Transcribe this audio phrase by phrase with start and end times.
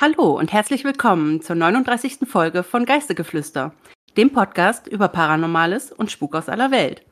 [0.00, 2.20] Hallo und herzlich willkommen zur 39.
[2.26, 3.74] Folge von Geistegeflüster,
[4.16, 7.04] dem Podcast über Paranormales und Spuk aus aller Welt.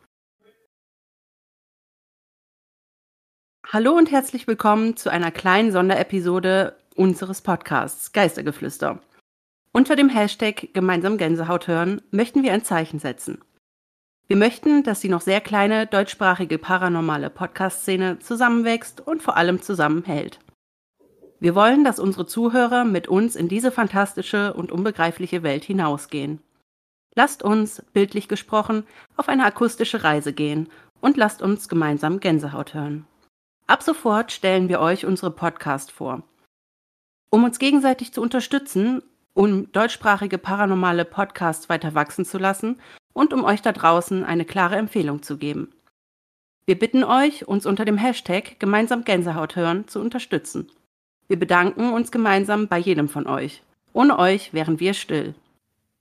[3.70, 9.02] Hallo und herzlich willkommen zu einer kleinen Sonderepisode unseres Podcasts Geistergeflüster.
[9.72, 13.42] Unter dem Hashtag Gemeinsam Gänsehaut hören möchten wir ein Zeichen setzen.
[14.28, 20.38] Wir möchten, dass die noch sehr kleine deutschsprachige paranormale Podcast-Szene zusammenwächst und vor allem zusammenhält.
[21.40, 26.40] Wir wollen, dass unsere Zuhörer mit uns in diese fantastische und unbegreifliche Welt hinausgehen.
[27.14, 28.84] Lasst uns, bildlich gesprochen,
[29.16, 30.68] auf eine akustische Reise gehen
[31.00, 33.06] und lasst uns gemeinsam Gänsehaut hören.
[33.66, 36.22] Ab sofort stellen wir euch unsere Podcast vor.
[37.30, 39.02] Um uns gegenseitig zu unterstützen,
[39.34, 42.80] um deutschsprachige paranormale Podcasts weiter wachsen zu lassen
[43.12, 45.70] und um euch da draußen eine klare Empfehlung zu geben.
[46.66, 50.70] Wir bitten euch, uns unter dem Hashtag gemeinsam Gänsehaut hören zu unterstützen.
[51.28, 53.62] Wir bedanken uns gemeinsam bei jedem von euch.
[53.92, 55.34] Ohne euch wären wir still.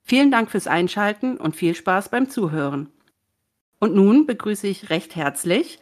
[0.03, 2.89] Vielen Dank fürs Einschalten und viel Spaß beim Zuhören.
[3.80, 5.80] Und nun begrüße ich recht herzlich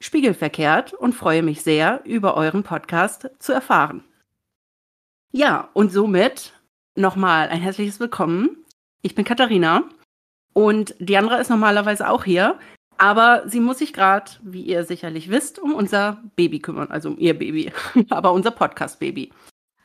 [0.00, 4.02] Spiegelverkehrt und freue mich sehr, über euren Podcast zu erfahren.
[5.30, 6.54] Ja, und somit
[6.96, 8.64] nochmal ein herzliches Willkommen.
[9.02, 9.84] Ich bin Katharina
[10.54, 12.58] und Diandra ist normalerweise auch hier.
[13.00, 17.18] Aber sie muss sich gerade, wie ihr sicherlich wisst, um unser Baby kümmern, also um
[17.18, 17.72] ihr Baby,
[18.10, 19.32] aber unser Podcast-Baby.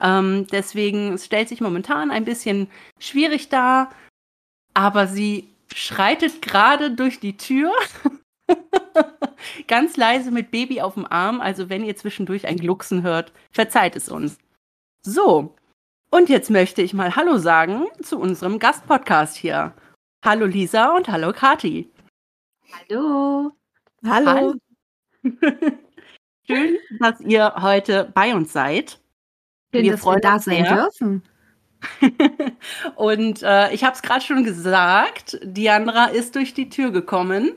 [0.01, 2.67] Ähm, deswegen stellt sich momentan ein bisschen
[2.99, 3.89] schwierig dar,
[4.73, 7.71] aber sie schreitet gerade durch die Tür.
[9.67, 11.39] Ganz leise mit Baby auf dem Arm.
[11.39, 14.37] Also wenn ihr zwischendurch ein Glucksen hört, verzeiht es uns.
[15.03, 15.55] So,
[16.11, 19.73] und jetzt möchte ich mal Hallo sagen zu unserem Gastpodcast hier.
[20.25, 21.89] Hallo Lisa und hallo Kati.
[22.71, 23.51] Hallo.
[24.05, 24.25] Hallo.
[24.27, 24.53] Hallo.
[26.47, 28.99] Schön, dass ihr heute bei uns seid.
[29.73, 30.75] Schön, wir dass freuen wir da sein sehr.
[30.75, 31.23] dürfen.
[32.95, 37.53] Und äh, ich habe es gerade schon gesagt, Diandra ist durch die Tür gekommen.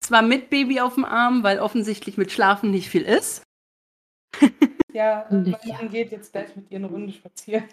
[0.00, 3.42] Zwar mit Baby auf dem Arm, weil offensichtlich mit Schlafen nicht viel ist.
[4.92, 7.64] ja, äh, Mann geht jetzt gleich mit ihr eine Runde spazieren.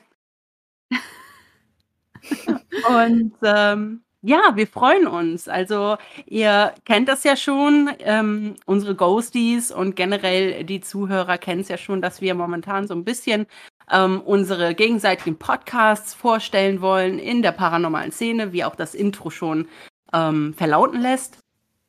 [2.88, 5.48] Und ähm, ja, wir freuen uns.
[5.48, 11.70] Also ihr kennt das ja schon, ähm, unsere Ghosties und generell die Zuhörer kennen es
[11.70, 13.48] ja schon, dass wir momentan so ein bisschen
[13.90, 19.68] ähm, unsere gegenseitigen Podcasts vorstellen wollen in der paranormalen Szene, wie auch das Intro schon
[20.14, 21.40] ähm, verlauten lässt.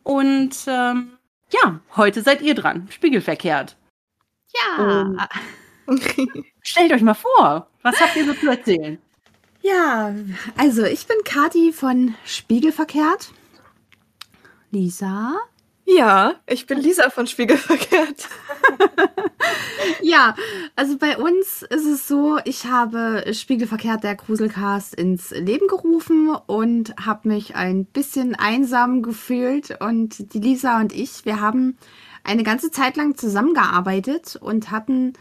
[0.04, 1.18] Und ähm,
[1.50, 3.76] ja, heute seid ihr dran, spiegelverkehrt.
[4.54, 5.28] Ja.
[6.62, 8.98] stellt euch mal vor, was habt ihr so zu erzählen?
[9.62, 10.15] Ja,
[10.56, 13.32] also ich bin Kati von Spiegelverkehrt.
[14.71, 15.37] Lisa?
[15.84, 18.28] Ja, ich bin Lisa von Spiegelverkehrt.
[20.03, 20.37] ja,
[20.76, 26.94] also bei uns ist es so, ich habe Spiegelverkehrt der Gruselcast ins Leben gerufen und
[27.04, 31.77] habe mich ein bisschen einsam gefühlt und die Lisa und ich, wir haben
[32.22, 35.15] eine ganze Zeit lang zusammengearbeitet und hatten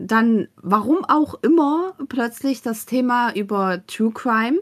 [0.00, 4.60] dann, warum auch immer, plötzlich das Thema über True Crime.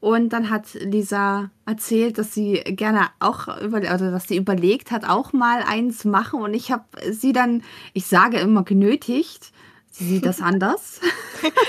[0.00, 5.08] Und dann hat Lisa erzählt, dass sie gerne auch über, oder dass sie überlegt hat,
[5.08, 6.42] auch mal eins machen.
[6.42, 7.62] Und ich habe sie dann,
[7.94, 9.52] ich sage immer genötigt.
[9.90, 11.00] Sie sieht das anders.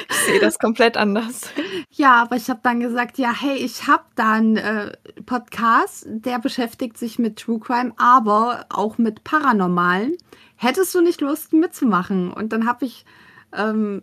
[0.10, 1.42] ich sehe das komplett anders.
[1.92, 4.92] Ja, aber ich habe dann gesagt, ja, hey, ich habe da einen äh,
[5.26, 10.18] Podcast, der beschäftigt sich mit True Crime, aber auch mit Paranormalen
[10.56, 12.32] hättest du nicht Lust mitzumachen?
[12.32, 13.06] Und dann habe ich
[13.56, 14.02] ähm,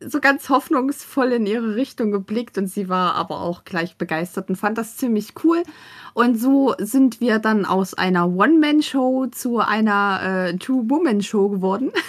[0.00, 4.56] so ganz hoffnungsvoll in ihre Richtung geblickt und sie war aber auch gleich begeistert und
[4.56, 5.62] fand das ziemlich cool.
[6.14, 11.92] Und so sind wir dann aus einer One-Man-Show zu einer äh, Two-Woman-Show geworden.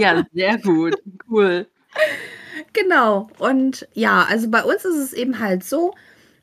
[0.00, 0.96] Ja, sehr gut.
[1.30, 1.66] Cool.
[2.72, 3.28] Genau.
[3.38, 5.94] Und ja, also bei uns ist es eben halt so,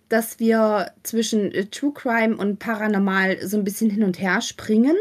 [0.09, 4.95] dass wir zwischen äh, True Crime und Paranormal so ein bisschen hin und her springen.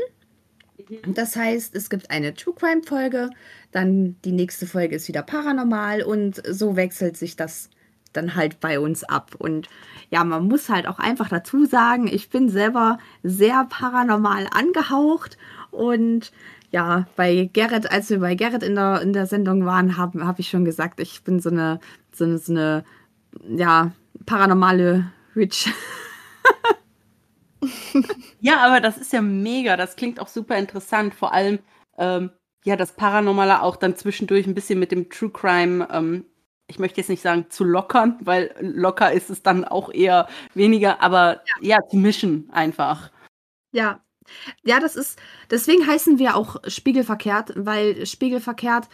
[1.07, 3.31] Das heißt, es gibt eine True Crime Folge,
[3.73, 7.71] dann die nächste Folge ist wieder paranormal und so wechselt sich das
[8.13, 9.35] dann halt bei uns ab.
[9.39, 9.69] Und
[10.11, 15.37] ja, man muss halt auch einfach dazu sagen, ich bin selber sehr paranormal angehaucht
[15.71, 16.33] und
[16.71, 20.41] ja, bei Gerrit, als wir bei Gerrit in der, in der Sendung waren, habe hab
[20.41, 21.79] ich schon gesagt, ich bin so eine,
[22.13, 22.85] so eine, so eine
[23.49, 23.93] ja,
[24.27, 25.69] paranormale Witch.
[28.41, 29.77] ja, aber das ist ja mega.
[29.77, 31.15] Das klingt auch super interessant.
[31.15, 31.59] Vor allem,
[31.99, 32.31] ähm,
[32.65, 36.27] ja, das Paranormale auch dann zwischendurch ein bisschen mit dem True Crime, ähm,
[36.67, 41.03] ich möchte jetzt nicht sagen zu lockern, weil locker ist es dann auch eher weniger,
[41.03, 43.11] aber ja, ja zu mischen einfach.
[43.73, 44.01] Ja.
[44.65, 45.21] Ja, das ist,
[45.51, 48.89] deswegen heißen wir auch spiegelverkehrt, weil spiegelverkehrt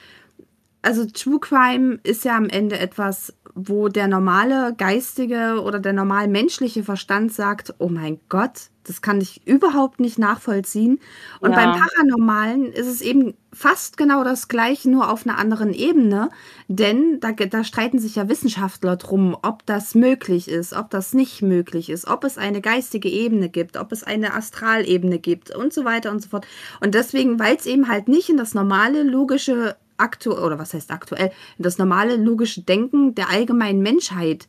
[0.83, 3.35] also True Crime ist ja am Ende etwas,
[3.69, 9.21] wo der normale geistige oder der normal menschliche Verstand sagt, oh mein Gott, das kann
[9.21, 10.99] ich überhaupt nicht nachvollziehen.
[11.41, 11.57] Und ja.
[11.57, 16.31] beim Paranormalen ist es eben fast genau das gleiche, nur auf einer anderen Ebene.
[16.69, 21.43] Denn da, da streiten sich ja Wissenschaftler drum, ob das möglich ist, ob das nicht
[21.43, 25.85] möglich ist, ob es eine geistige Ebene gibt, ob es eine Astralebene gibt und so
[25.85, 26.47] weiter und so fort.
[26.81, 30.91] Und deswegen, weil es eben halt nicht in das normale logische aktuell, oder was heißt
[30.91, 34.49] aktuell, das normale logische Denken der allgemeinen Menschheit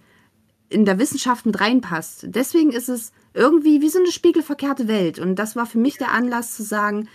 [0.70, 2.26] in der Wissenschaft mit reinpasst.
[2.30, 5.20] Deswegen ist es irgendwie wie so eine spiegelverkehrte Welt.
[5.20, 7.10] Und das war für mich der Anlass zu sagen,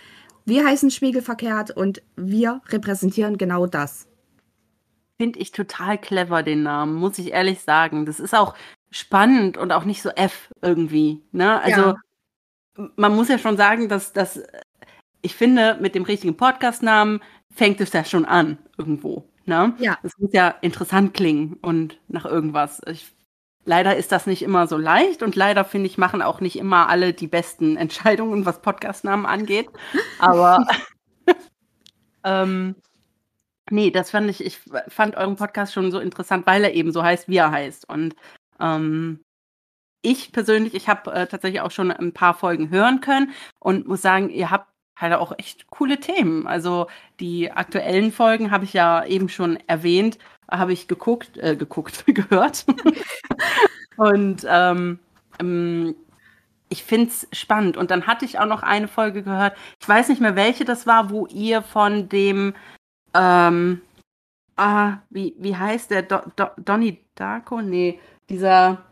[0.45, 4.07] wir heißen spiegelverkehrt und wir repräsentieren genau das.
[5.19, 8.05] Finde ich total clever, den Namen, muss ich ehrlich sagen.
[8.05, 8.53] Das ist auch
[8.91, 11.21] spannend und auch nicht so F irgendwie.
[11.31, 11.59] Ne?
[11.61, 12.89] Also ja.
[12.95, 14.41] man muss ja schon sagen, dass, dass
[15.21, 17.19] ich finde, mit dem richtigen Podcast-Namen
[17.57, 19.27] fängt es ja schon an irgendwo.
[19.45, 19.73] Ne?
[19.79, 19.97] Ja.
[20.03, 22.81] Es muss ja interessant klingen und nach irgendwas.
[22.87, 23.13] Ich
[23.67, 26.87] Leider ist das nicht immer so leicht und leider finde ich, machen auch nicht immer
[26.87, 29.67] alle die besten Entscheidungen, was Podcastnamen angeht.
[30.19, 30.65] Aber
[32.23, 32.75] ähm,
[33.69, 37.03] nee, das fand ich, ich fand euren Podcast schon so interessant, weil er eben so
[37.03, 37.89] heißt, wie er heißt.
[37.89, 38.15] Und
[38.61, 39.19] ähm,
[40.01, 44.01] ich persönlich, ich habe äh, tatsächlich auch schon ein paar Folgen hören können und muss
[44.01, 46.47] sagen, ihr habt halt auch echt coole Themen.
[46.47, 46.87] Also
[47.19, 50.17] die aktuellen Folgen habe ich ja eben schon erwähnt
[50.49, 52.65] habe ich geguckt, äh, geguckt, gehört.
[53.97, 54.99] und ähm,
[55.39, 55.95] ähm,
[56.69, 57.77] ich finde es spannend.
[57.77, 59.57] Und dann hatte ich auch noch eine Folge gehört.
[59.79, 62.53] Ich weiß nicht mehr, welche das war, wo ihr von dem,
[63.13, 63.81] ähm,
[64.57, 66.03] ah, wie, wie heißt der?
[66.03, 67.61] Do, Do, Donnie Darko?
[67.61, 67.99] Nee,
[68.29, 68.83] dieser,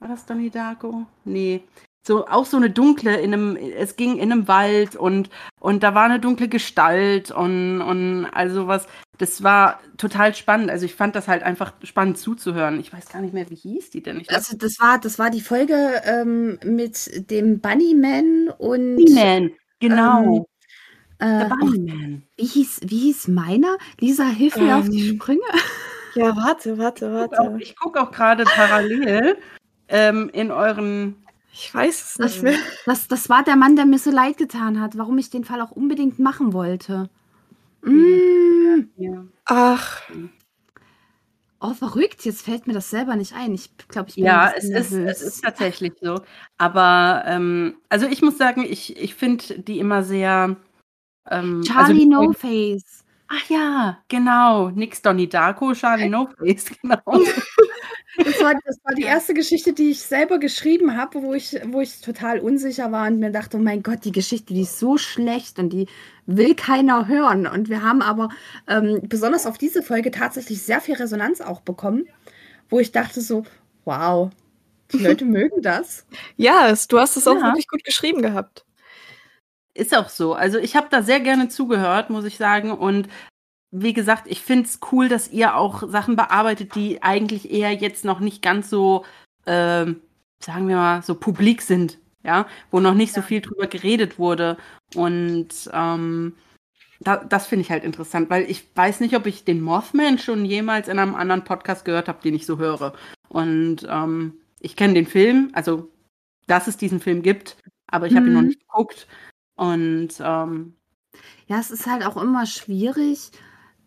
[0.00, 1.06] war das Donnie Darko?
[1.24, 1.62] Nee,
[2.06, 5.30] so auch so eine dunkle in einem es ging in einem Wald und
[5.60, 8.86] und da war eine dunkle Gestalt und und also was
[9.18, 10.70] das war total spannend.
[10.70, 12.78] Also ich fand das halt einfach spannend zuzuhören.
[12.78, 14.20] Ich weiß gar nicht mehr wie hieß die denn?
[14.20, 20.46] Ich also das war das war die Folge ähm, mit dem Bunnyman und Bunnyman genau.
[21.20, 22.22] ähm, äh, Bunnyman.
[22.36, 23.76] wie hieß wie hieß meiner?
[24.00, 25.40] Lisa hilf mir ähm, auf die ähm, Sprünge.
[26.14, 29.36] ja warte warte warte ich gucke auch, guck auch gerade parallel
[29.88, 31.16] ähm, in euren
[31.52, 32.58] ich weiß es nicht mehr.
[32.86, 35.60] Das, das war der Mann, der mir so leid getan hat, warum ich den Fall
[35.60, 37.08] auch unbedingt machen wollte.
[37.82, 38.88] Mm.
[38.96, 39.24] Ja.
[39.46, 40.02] Ach.
[41.60, 42.24] Oh, verrückt.
[42.24, 43.52] Jetzt fällt mir das selber nicht ein.
[43.52, 46.20] Ich glaube, ich bin Ja, es ist, es ist tatsächlich so.
[46.56, 50.56] Aber, ähm, also ich muss sagen, ich, ich finde die immer sehr.
[51.28, 53.04] Ähm, also Charlie also, No Face.
[53.28, 54.70] Ach ja, genau.
[54.70, 57.02] Nix Donnie Darko, Charlie No Face, genau.
[58.16, 61.80] Das war, das war die erste Geschichte, die ich selber geschrieben habe, wo ich, wo
[61.80, 64.96] ich total unsicher war und mir dachte, oh mein Gott, die Geschichte, die ist so
[64.96, 65.86] schlecht und die
[66.26, 67.46] will keiner hören.
[67.46, 68.30] Und wir haben aber
[68.66, 72.08] ähm, besonders auf diese Folge tatsächlich sehr viel Resonanz auch bekommen,
[72.70, 73.44] wo ich dachte so,
[73.84, 74.30] wow,
[74.92, 76.06] die Leute mögen das.
[76.36, 77.42] Ja, es, du hast es auch ja.
[77.42, 78.64] wirklich gut geschrieben gehabt.
[79.74, 80.34] Ist auch so.
[80.34, 82.72] Also ich habe da sehr gerne zugehört, muss ich sagen.
[82.72, 83.08] Und
[83.70, 88.04] wie gesagt, ich finde es cool, dass ihr auch Sachen bearbeitet, die eigentlich eher jetzt
[88.04, 89.04] noch nicht ganz so,
[89.44, 89.86] äh,
[90.40, 93.22] sagen wir mal, so publik sind, ja, wo noch nicht ja.
[93.22, 94.56] so viel drüber geredet wurde.
[94.94, 96.34] Und ähm,
[97.00, 100.44] da, das finde ich halt interessant, weil ich weiß nicht, ob ich den Mothman schon
[100.44, 102.94] jemals in einem anderen Podcast gehört habe, den ich so höre.
[103.28, 105.90] Und ähm, ich kenne den Film, also
[106.46, 108.28] dass es diesen Film gibt, aber ich habe mhm.
[108.28, 108.48] ihn noch mhm.
[108.48, 109.06] nicht geguckt.
[109.56, 110.74] Und ähm,
[111.46, 113.30] ja, es ist halt auch immer schwierig,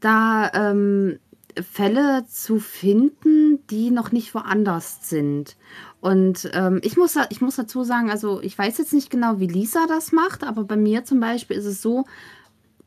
[0.01, 1.19] da ähm,
[1.59, 5.57] Fälle zu finden, die noch nicht woanders sind.
[5.99, 9.47] Und ähm, ich, muss, ich muss dazu sagen, also ich weiß jetzt nicht genau, wie
[9.47, 12.05] Lisa das macht, aber bei mir zum Beispiel ist es so,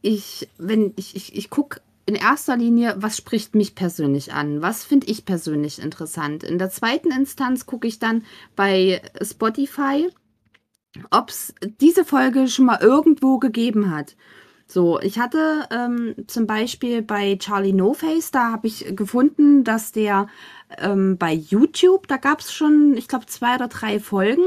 [0.03, 0.49] ich,
[0.97, 4.61] ich, ich, ich gucke in erster Linie, was spricht mich persönlich an?
[4.61, 6.45] Was finde ich persönlich interessant?
[6.45, 8.25] In der zweiten Instanz gucke ich dann
[8.57, 10.11] bei Spotify,
[11.11, 14.17] ob es diese Folge schon mal irgendwo gegeben hat.
[14.67, 19.93] So, ich hatte ähm, zum Beispiel bei Charlie No Face, da habe ich gefunden, dass
[19.93, 20.27] der
[20.79, 24.43] ähm, bei YouTube, da gab es schon, ich glaube, zwei oder drei Folgen.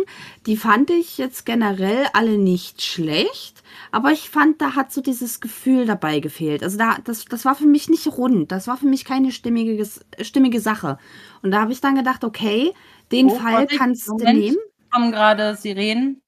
[0.48, 5.40] Die fand ich jetzt generell alle nicht schlecht, aber ich fand, da hat so dieses
[5.40, 6.64] Gefühl dabei gefehlt.
[6.64, 9.88] Also da, das, das war für mich nicht rund, das war für mich keine stimmige,
[10.22, 10.98] stimmige Sache.
[11.44, 12.74] Und da habe ich dann gedacht, okay,
[13.12, 14.58] den oh, Fall kannst Moment, du nehmen.
[14.92, 16.22] Kommen gerade Sirenen.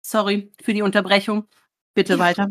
[0.00, 1.46] Sorry für die Unterbrechung.
[1.94, 2.50] Bitte weiter.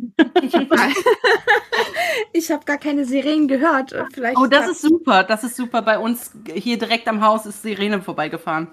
[2.32, 3.94] Ich habe gar keine Sirenen gehört.
[4.14, 5.24] Vielleicht oh, das ist super.
[5.24, 5.82] Das ist super.
[5.82, 8.70] Bei uns hier direkt am Haus ist Sirene vorbeigefahren.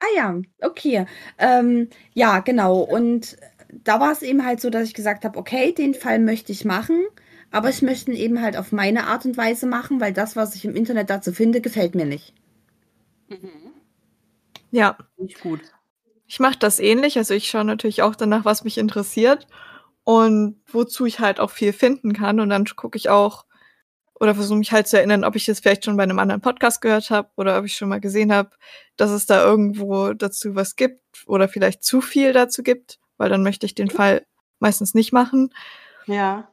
[0.00, 1.06] Ah ja, okay.
[1.38, 2.80] Ähm, ja, genau.
[2.80, 3.36] Und
[3.72, 6.64] da war es eben halt so, dass ich gesagt habe, okay, den Fall möchte ich
[6.64, 7.06] machen.
[7.50, 10.54] aber ich möchte ihn eben halt auf meine Art und Weise machen, weil das, was
[10.54, 12.34] ich im Internet dazu finde, gefällt mir nicht.
[13.28, 13.72] Mhm.
[14.70, 14.96] Ja.
[15.16, 15.60] Nicht gut.
[16.26, 17.18] Ich mache das ähnlich.
[17.18, 19.46] Also ich schaue natürlich auch danach, was mich interessiert
[20.04, 22.40] und wozu ich halt auch viel finden kann.
[22.40, 23.44] Und dann gucke ich auch
[24.18, 26.80] oder versuche mich halt zu erinnern, ob ich es vielleicht schon bei einem anderen Podcast
[26.80, 28.50] gehört habe oder ob ich schon mal gesehen habe,
[28.96, 33.42] dass es da irgendwo dazu was gibt oder vielleicht zu viel dazu gibt, weil dann
[33.42, 34.24] möchte ich den Fall
[34.58, 35.52] meistens nicht machen.
[36.06, 36.48] Ja.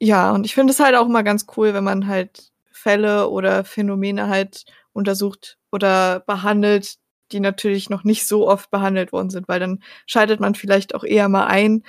[0.00, 3.64] Ja, und ich finde es halt auch immer ganz cool, wenn man halt Fälle oder
[3.64, 6.96] Phänomene halt untersucht oder behandelt,
[7.32, 11.04] die natürlich noch nicht so oft behandelt worden sind, weil dann schaltet man vielleicht auch
[11.04, 11.84] eher mal ein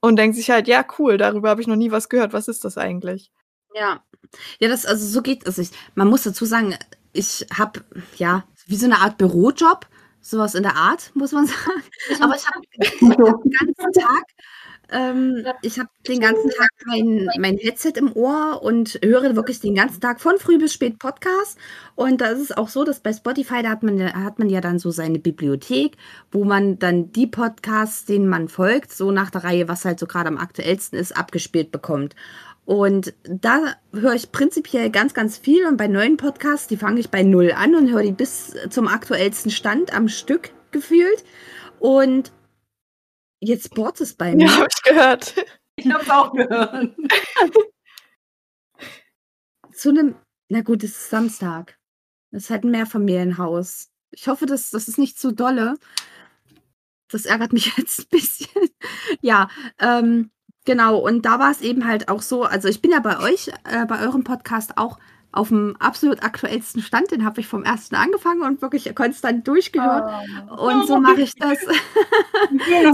[0.00, 2.32] und denkt sich halt, ja, cool, darüber habe ich noch nie was gehört.
[2.32, 3.30] Was ist das eigentlich?
[3.74, 4.02] Ja.
[4.58, 5.58] Ja, das, also so geht es.
[5.58, 6.76] Also man muss dazu sagen,
[7.12, 7.84] ich habe,
[8.16, 9.86] ja, wie so eine Art Bürojob,
[10.20, 11.82] sowas in der Art, muss man sagen.
[12.20, 12.60] Aber ich habe
[13.30, 14.24] hab den ganzen Tag
[14.90, 19.74] ähm, ich habe den ganzen Tag mein, mein Headset im Ohr und höre wirklich den
[19.74, 21.58] ganzen Tag von früh bis spät Podcast.
[21.94, 24.60] Und da ist es auch so, dass bei Spotify, da hat man, hat man ja
[24.60, 25.96] dann so seine Bibliothek,
[26.30, 30.06] wo man dann die Podcasts, denen man folgt, so nach der Reihe, was halt so
[30.06, 32.14] gerade am aktuellsten ist, abgespielt bekommt.
[32.64, 35.66] Und da höre ich prinzipiell ganz, ganz viel.
[35.66, 38.88] Und bei neuen Podcasts, die fange ich bei null an und höre die bis zum
[38.88, 41.24] aktuellsten Stand am Stück gefühlt.
[41.80, 42.30] Und
[43.44, 44.46] Jetzt bohrt es bei mir.
[44.46, 45.34] Ja, habe ich gehört.
[45.74, 46.94] Ich habe es auch gehört.
[49.72, 50.16] Zu einem,
[50.50, 51.78] na gut, es ist Samstag.
[52.30, 53.88] Es ist halt ein Mehrfamilienhaus.
[54.10, 55.76] Ich hoffe, dass das ist nicht zu dolle.
[57.08, 58.68] Das ärgert mich jetzt ein bisschen.
[59.22, 60.30] ja, ähm,
[60.66, 60.98] genau.
[60.98, 62.44] Und da war es eben halt auch so.
[62.44, 64.98] Also ich bin ja bei euch, äh, bei eurem Podcast auch
[65.32, 67.10] auf dem absolut aktuellsten Stand.
[67.10, 70.12] Den habe ich vom ersten angefangen und wirklich konstant durchgehört.
[70.50, 70.68] Oh.
[70.68, 71.58] Und so mache ich das.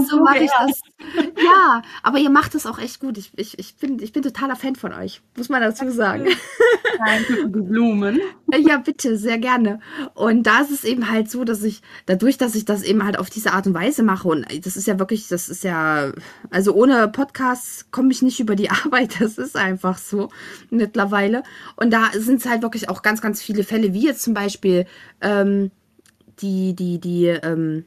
[0.09, 0.81] so mache ich das.
[1.37, 3.17] Ja, aber ihr macht das auch echt gut.
[3.17, 6.27] Ich, ich, ich, bin, ich bin totaler Fan von euch, muss man dazu sagen.
[7.47, 8.19] Blumen.
[8.57, 9.79] Ja, bitte, sehr gerne.
[10.13, 13.17] Und da ist es eben halt so, dass ich, dadurch, dass ich das eben halt
[13.17, 16.11] auf diese Art und Weise mache, und das ist ja wirklich, das ist ja,
[16.49, 19.21] also ohne Podcasts komme ich nicht über die Arbeit.
[19.21, 20.29] Das ist einfach so
[20.69, 21.43] mittlerweile.
[21.75, 24.85] Und da sind es halt wirklich auch ganz, ganz viele Fälle, wie jetzt zum Beispiel
[25.21, 25.71] ähm,
[26.41, 27.85] die, die, die, ähm,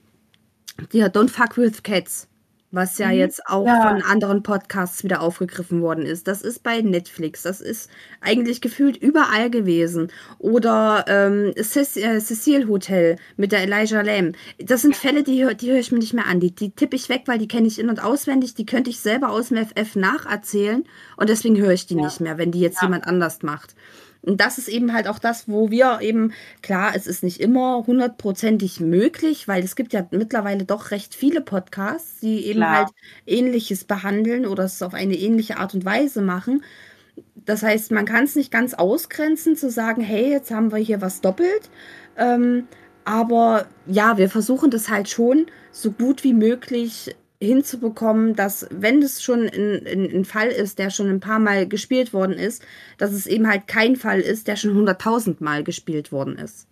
[0.93, 2.29] die Don't Fuck with Cats,
[2.73, 3.15] was ja mhm.
[3.15, 3.83] jetzt auch ja.
[3.83, 6.27] von anderen Podcasts wieder aufgegriffen worden ist.
[6.27, 10.11] Das ist bei Netflix, das ist eigentlich gefühlt überall gewesen.
[10.39, 14.37] Oder ähm, äh, Cecil Hotel mit der Elijah Lamb.
[14.59, 16.41] Das sind Fälle, die, die höre ich mir nicht mehr an.
[16.41, 18.55] Die, die tippe ich weg, weil die kenne ich in- und auswendig.
[18.55, 20.85] Die könnte ich selber aus dem FF nacherzählen.
[21.17, 22.05] Und deswegen höre ich die ja.
[22.05, 22.89] nicht mehr, wenn die jetzt ja.
[22.89, 23.75] jemand anders macht.
[24.23, 27.85] Und das ist eben halt auch das, wo wir eben, klar, es ist nicht immer
[27.87, 32.77] hundertprozentig möglich, weil es gibt ja mittlerweile doch recht viele Podcasts, die eben klar.
[32.77, 32.89] halt
[33.27, 36.63] Ähnliches behandeln oder es auf eine ähnliche Art und Weise machen.
[37.35, 41.01] Das heißt, man kann es nicht ganz ausgrenzen, zu sagen, hey, jetzt haben wir hier
[41.01, 41.71] was doppelt.
[42.17, 42.69] Ähm,
[43.05, 49.23] aber ja, wir versuchen das halt schon so gut wie möglich hinzubekommen, dass wenn es
[49.23, 52.65] schon ein, Fall ist, der schon ein paar Mal gespielt worden ist,
[52.99, 56.69] dass es eben halt kein Fall ist, der schon hunderttausend Mal gespielt worden ist.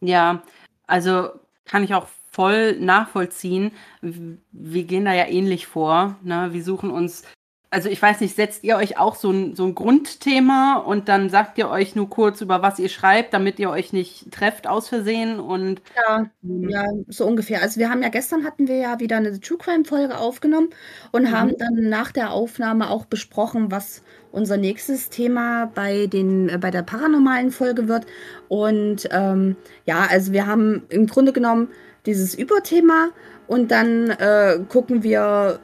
[0.00, 0.42] Ja,
[0.86, 1.30] also
[1.64, 3.72] kann ich auch voll nachvollziehen.
[4.02, 6.16] Wir gehen da ja ähnlich vor.
[6.22, 6.50] Ne?
[6.52, 7.24] Wir suchen uns
[7.72, 11.30] also ich weiß nicht, setzt ihr euch auch so ein, so ein Grundthema und dann
[11.30, 14.88] sagt ihr euch nur kurz, über was ihr schreibt, damit ihr euch nicht trefft aus
[14.88, 17.62] Versehen und ja, ja, so ungefähr.
[17.62, 20.70] Also wir haben ja gestern hatten wir ja wieder eine True Crime Folge aufgenommen
[21.12, 21.30] und mhm.
[21.30, 26.72] haben dann nach der Aufnahme auch besprochen, was unser nächstes Thema bei den äh, bei
[26.72, 28.04] der paranormalen Folge wird
[28.48, 29.54] und ähm,
[29.86, 31.68] ja, also wir haben im Grunde genommen
[32.04, 33.10] dieses Überthema
[33.46, 35.60] und dann äh, gucken wir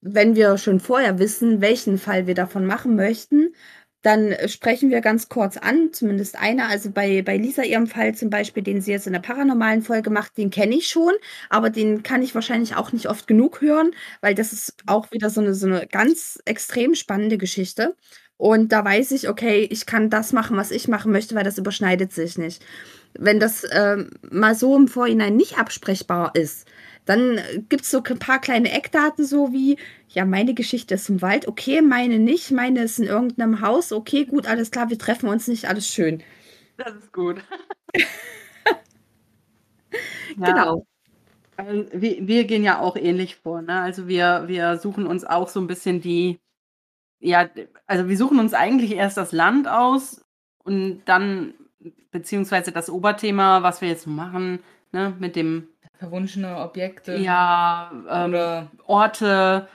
[0.00, 3.54] wenn wir schon vorher wissen, welchen Fall wir davon machen möchten,
[4.02, 6.68] dann sprechen wir ganz kurz an, zumindest einer.
[6.68, 10.10] Also bei, bei Lisa, ihrem Fall zum Beispiel, den sie jetzt in der paranormalen Folge
[10.10, 11.12] macht, den kenne ich schon,
[11.50, 13.90] aber den kann ich wahrscheinlich auch nicht oft genug hören,
[14.20, 17.96] weil das ist auch wieder so eine, so eine ganz extrem spannende Geschichte.
[18.36, 21.58] Und da weiß ich, okay, ich kann das machen, was ich machen möchte, weil das
[21.58, 22.64] überschneidet sich nicht.
[23.18, 26.66] Wenn das äh, mal so im Vorhinein nicht absprechbar ist,
[27.08, 29.78] dann gibt es so ein paar kleine Eckdaten, so wie,
[30.10, 34.26] ja, meine Geschichte ist im Wald, okay, meine nicht, meine ist in irgendeinem Haus, okay,
[34.26, 36.22] gut, alles klar, wir treffen uns nicht, alles schön.
[36.76, 37.42] Das ist gut.
[40.36, 40.86] genau.
[41.56, 43.80] Also, wir, wir, gehen ja auch ähnlich vor, ne?
[43.80, 46.38] Also wir, wir suchen uns auch so ein bisschen die,
[47.20, 47.48] ja,
[47.86, 50.22] also wir suchen uns eigentlich erst das Land aus
[50.62, 51.54] und dann,
[52.10, 54.58] beziehungsweise das Oberthema, was wir jetzt machen,
[54.92, 57.16] ne, mit dem verwunschene Objekte.
[57.16, 59.68] Ja, ähm, oder Orte.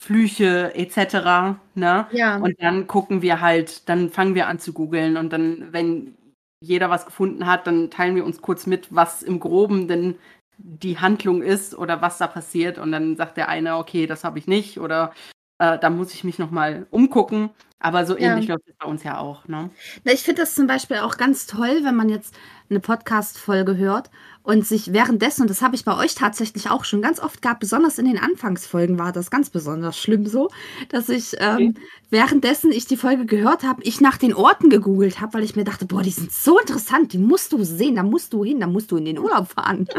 [0.00, 1.58] Flüche etc.
[1.74, 2.06] Ne?
[2.12, 2.36] Ja.
[2.36, 6.14] Und dann gucken wir halt, dann fangen wir an zu googeln und dann, wenn
[6.60, 10.16] jeder was gefunden hat, dann teilen wir uns kurz mit, was im Groben denn
[10.56, 12.78] die Handlung ist oder was da passiert.
[12.78, 15.12] Und dann sagt der eine, okay, das habe ich nicht oder
[15.58, 17.50] äh, da muss ich mich nochmal umgucken.
[17.80, 18.32] Aber so Ja.
[18.32, 19.46] ähnlich läuft es bei uns ja auch.
[19.46, 19.70] Ne?
[20.04, 22.34] Na, Ich finde das zum Beispiel auch ganz toll, wenn man jetzt
[22.70, 24.10] eine Podcast-Folge hört
[24.42, 27.60] und sich währenddessen, und das habe ich bei euch tatsächlich auch schon ganz oft gehabt,
[27.60, 30.50] besonders in den Anfangsfolgen war das ganz besonders schlimm so,
[30.88, 31.76] dass ich ähm,
[32.10, 35.64] währenddessen ich die Folge gehört habe, ich nach den Orten gegoogelt habe, weil ich mir
[35.64, 38.66] dachte, boah, die sind so interessant, die musst du sehen, da musst du hin, da
[38.66, 39.86] musst du in den Urlaub fahren.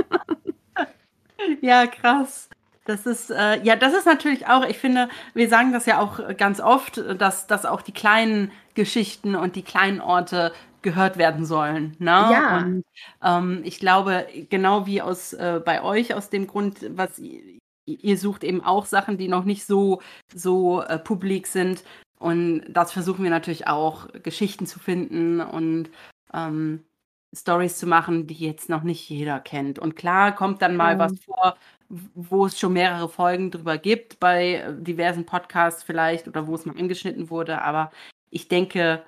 [1.61, 2.49] Ja, krass.
[2.85, 6.19] Das ist, äh, ja, das ist natürlich auch, ich finde, wir sagen das ja auch
[6.37, 11.95] ganz oft, dass, dass auch die kleinen Geschichten und die kleinen Orte gehört werden sollen.
[11.99, 12.09] Ne?
[12.09, 12.57] Ja.
[12.57, 12.83] Und
[13.23, 18.17] ähm, ich glaube, genau wie aus äh, bei euch aus dem Grund, was ihr, ihr
[18.17, 20.01] sucht eben auch Sachen, die noch nicht so,
[20.33, 21.83] so äh, publik sind.
[22.17, 25.89] Und das versuchen wir natürlich auch, Geschichten zu finden und
[26.33, 26.83] ähm,
[27.35, 29.79] Stories zu machen, die jetzt noch nicht jeder kennt.
[29.79, 30.99] Und klar kommt dann mal Ja.
[30.99, 31.55] was vor,
[31.89, 36.65] wo es schon mehrere Folgen drüber gibt, bei äh, diversen Podcasts vielleicht oder wo es
[36.65, 37.61] mal angeschnitten wurde.
[37.61, 37.91] Aber
[38.29, 39.03] ich denke,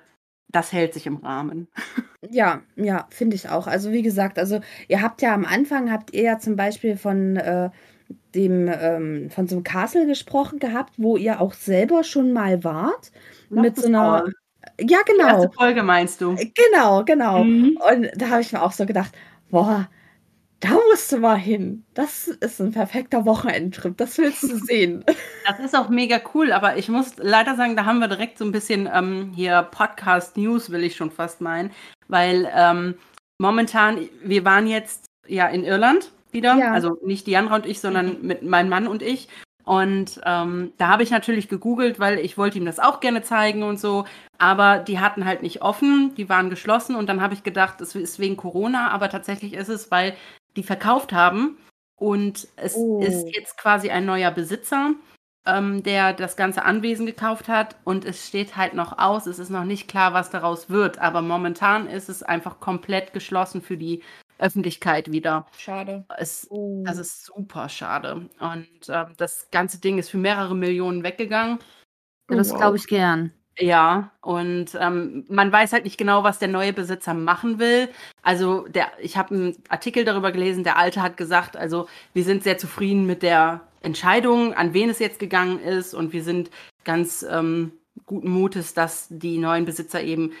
[0.48, 1.68] das hält sich im Rahmen.
[2.30, 3.66] Ja, ja, finde ich auch.
[3.66, 7.36] Also wie gesagt, also ihr habt ja am Anfang, habt ihr ja zum Beispiel von
[7.36, 7.68] äh,
[8.34, 13.10] dem, ähm, von so einem Castle gesprochen gehabt, wo ihr auch selber schon mal wart.
[13.50, 14.24] mit so einer.
[14.80, 15.26] Ja, Die genau.
[15.26, 16.36] erste Folge meinst du?
[16.36, 17.42] Genau, genau.
[17.42, 17.76] Mhm.
[17.90, 19.10] Und da habe ich mir auch so gedacht,
[19.50, 19.88] boah,
[20.62, 21.84] da musst du mal hin.
[21.94, 23.96] Das ist ein perfekter Wochenendtrip.
[23.96, 25.04] Das willst du sehen.
[25.46, 28.44] Das ist auch mega cool, aber ich muss leider sagen, da haben wir direkt so
[28.44, 31.72] ein bisschen ähm, hier Podcast-News, will ich schon fast meinen,
[32.06, 32.94] weil ähm,
[33.38, 36.70] momentan, wir waren jetzt ja in Irland wieder, Ja.
[36.72, 39.28] also nicht Diandra und ich, sondern mit meinem Mann und ich.
[39.64, 43.64] Und ähm, da habe ich natürlich gegoogelt, weil ich wollte ihm das auch gerne zeigen
[43.64, 44.04] und so.
[44.38, 46.94] Aber die hatten halt nicht offen, die waren geschlossen.
[46.94, 50.14] Und dann habe ich gedacht, es ist wegen Corona, aber tatsächlich ist es, weil
[50.56, 51.58] die verkauft haben.
[51.96, 53.00] Und es Oh.
[53.02, 54.94] ist jetzt quasi ein neuer Besitzer,
[55.46, 57.76] ähm, der das ganze Anwesen gekauft hat.
[57.84, 59.26] Und es steht halt noch aus.
[59.26, 60.98] Es ist noch nicht klar, was daraus wird.
[60.98, 64.02] Aber momentan ist es einfach komplett geschlossen für die
[64.38, 65.46] Öffentlichkeit wieder.
[65.56, 66.04] Schade.
[66.18, 66.82] Es, Oh.
[66.84, 68.28] das ist super schade.
[68.40, 71.60] Und ähm, das ganze Ding ist für mehrere Millionen weggegangen.
[72.26, 73.32] Das glaube ich gern.
[73.58, 77.90] Ja, und ähm, man weiß halt nicht genau, was der neue Besitzer machen will.
[78.22, 82.42] Also der, ich habe einen Artikel darüber gelesen, der Alte hat gesagt, also wir sind
[82.44, 86.50] sehr zufrieden mit der Entscheidung, an wen es jetzt gegangen ist und wir sind
[86.84, 87.72] ganz ähm,
[88.06, 90.32] guten Mutes, dass die neuen Besitzer eben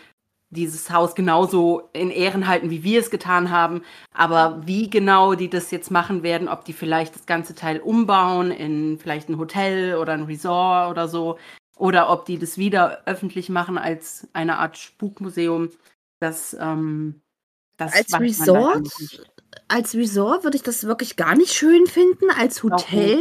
[0.50, 3.82] dieses Haus genauso in Ehren halten, wie wir es getan haben.
[4.14, 8.50] Aber wie genau die das jetzt machen werden, ob die vielleicht das ganze Teil umbauen
[8.50, 11.38] in vielleicht ein Hotel oder ein Resort oder so,
[11.76, 15.70] oder ob die das wieder öffentlich machen als eine Art Spukmuseum,
[16.20, 17.20] das, ähm,
[17.76, 18.88] das Als Resort?
[19.68, 22.30] Als Resort würde ich das wirklich gar nicht schön finden.
[22.38, 23.18] Als Hotel,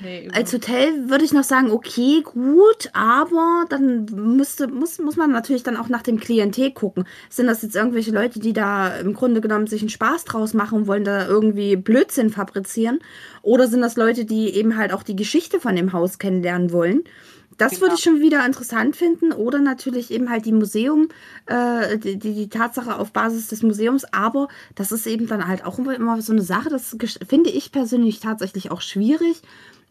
[0.00, 5.32] Nee, als Hotel würde ich noch sagen, okay, gut, aber dann müsste, muss, muss man
[5.32, 7.06] natürlich dann auch nach dem Klientel gucken.
[7.30, 10.80] Sind das jetzt irgendwelche Leute, die da im Grunde genommen sich einen Spaß draus machen
[10.80, 12.98] und wollen da irgendwie Blödsinn fabrizieren?
[13.40, 17.04] Oder sind das Leute, die eben halt auch die Geschichte von dem Haus kennenlernen wollen?
[17.58, 17.94] Das würde Genau.
[17.94, 19.32] ich schon wieder interessant finden.
[19.32, 21.08] Oder natürlich eben halt die Museum,
[21.46, 24.04] äh, die, die, Tatsache auf Basis des Museums.
[24.12, 28.20] Aber das ist eben dann halt auch immer, so eine Sache, das finde ich persönlich
[28.20, 29.42] tatsächlich auch schwierig.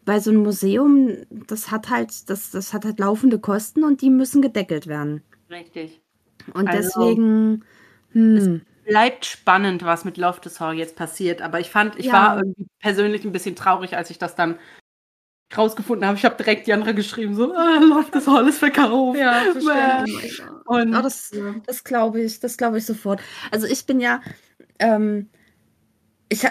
[0.04, 4.10] Weil so ein Museum, das hat halt, das, das hat halt laufende Kosten und die
[4.10, 5.22] müssen gedeckelt werden.
[5.50, 6.00] Richtig.
[6.54, 7.64] Und Also, deswegen,
[8.12, 11.42] hm, Bleibt spannend, was mit Loftus Hall jetzt passiert.
[11.42, 12.12] Aber ich fand, ich Ja.
[12.12, 14.60] war irgendwie persönlich ein bisschen traurig, als ich das dann
[15.56, 16.16] rausgefunden habe.
[16.18, 19.18] Ich habe direkt die andere geschrieben, so, ah, Loftus Hall ist verkauft.
[19.18, 20.42] Ja, verständlich.
[20.64, 21.30] Und Oh, das,
[21.66, 23.20] das glaube ich, das glaube ich sofort.
[23.50, 24.20] Also ich bin ja,
[24.78, 25.28] ähm,
[26.28, 26.42] ich,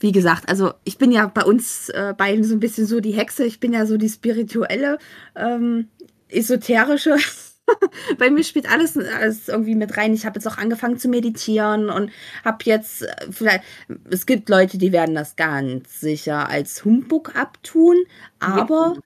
[0.00, 3.12] wie gesagt, also ich bin ja bei uns äh, beiden so ein bisschen so die
[3.12, 3.44] Hexe.
[3.44, 4.98] Ich bin ja so die spirituelle,
[5.34, 5.88] ähm,
[6.28, 7.16] esoterische.
[8.18, 10.14] bei mir spielt alles, alles irgendwie mit rein.
[10.14, 12.10] Ich habe jetzt auch angefangen zu meditieren und
[12.44, 13.64] habe jetzt äh, vielleicht,
[14.10, 17.96] es gibt Leute, die werden das ganz sicher als Humbug abtun,
[18.38, 18.96] aber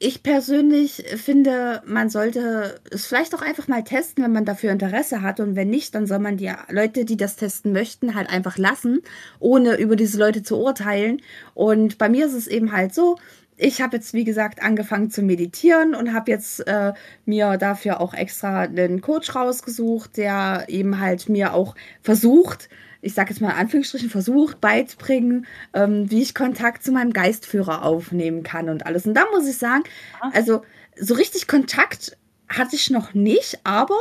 [0.00, 5.22] ich persönlich finde, man sollte es vielleicht auch einfach mal testen, wenn man dafür Interesse
[5.22, 5.40] hat.
[5.40, 9.00] Und wenn nicht, dann soll man die Leute, die das testen möchten, halt einfach lassen,
[9.40, 11.20] ohne über diese Leute zu urteilen.
[11.54, 13.18] Und bei mir ist es eben halt so,
[13.58, 16.92] ich habe jetzt, wie gesagt, angefangen zu meditieren und habe jetzt äh,
[17.26, 22.68] mir dafür auch extra einen Coach rausgesucht, der eben halt mir auch versucht,
[23.00, 27.84] ich sage jetzt mal in Anführungsstrichen, versucht beizubringen, ähm, wie ich Kontakt zu meinem Geistführer
[27.84, 29.06] aufnehmen kann und alles.
[29.06, 29.84] Und da muss ich sagen,
[30.32, 30.62] also
[30.96, 32.16] so richtig Kontakt
[32.48, 33.98] hatte ich noch nicht, aber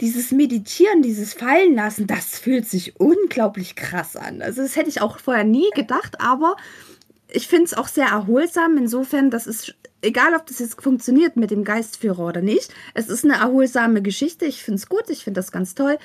[0.00, 4.40] dieses Meditieren, dieses Fallenlassen, das fühlt sich unglaublich krass an.
[4.40, 6.56] Also das hätte ich auch vorher nie gedacht, aber
[7.30, 8.76] ich finde es auch sehr erholsam.
[8.76, 12.72] Insofern, das ist egal, ob das jetzt funktioniert mit dem Geistführer oder nicht.
[12.94, 14.46] Es ist eine erholsame Geschichte.
[14.46, 15.10] Ich finde es gut.
[15.10, 15.98] Ich finde das ganz toll.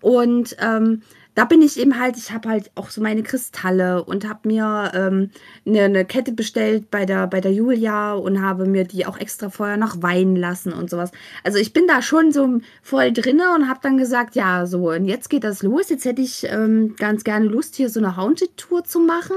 [0.00, 1.02] Und ähm,
[1.38, 4.90] da bin ich eben halt, ich habe halt auch so meine Kristalle und habe mir
[4.92, 5.30] ähm,
[5.64, 9.48] eine, eine, Kette bestellt bei der, bei der Julia und habe mir die auch extra
[9.48, 11.12] vorher noch weinen lassen und sowas.
[11.44, 15.04] Also ich bin da schon so voll drinne und habe dann gesagt, ja, so, und
[15.04, 15.90] jetzt geht das los.
[15.90, 19.36] Jetzt hätte ich ähm, ganz gerne Lust, hier so eine Haunted-Tour zu machen.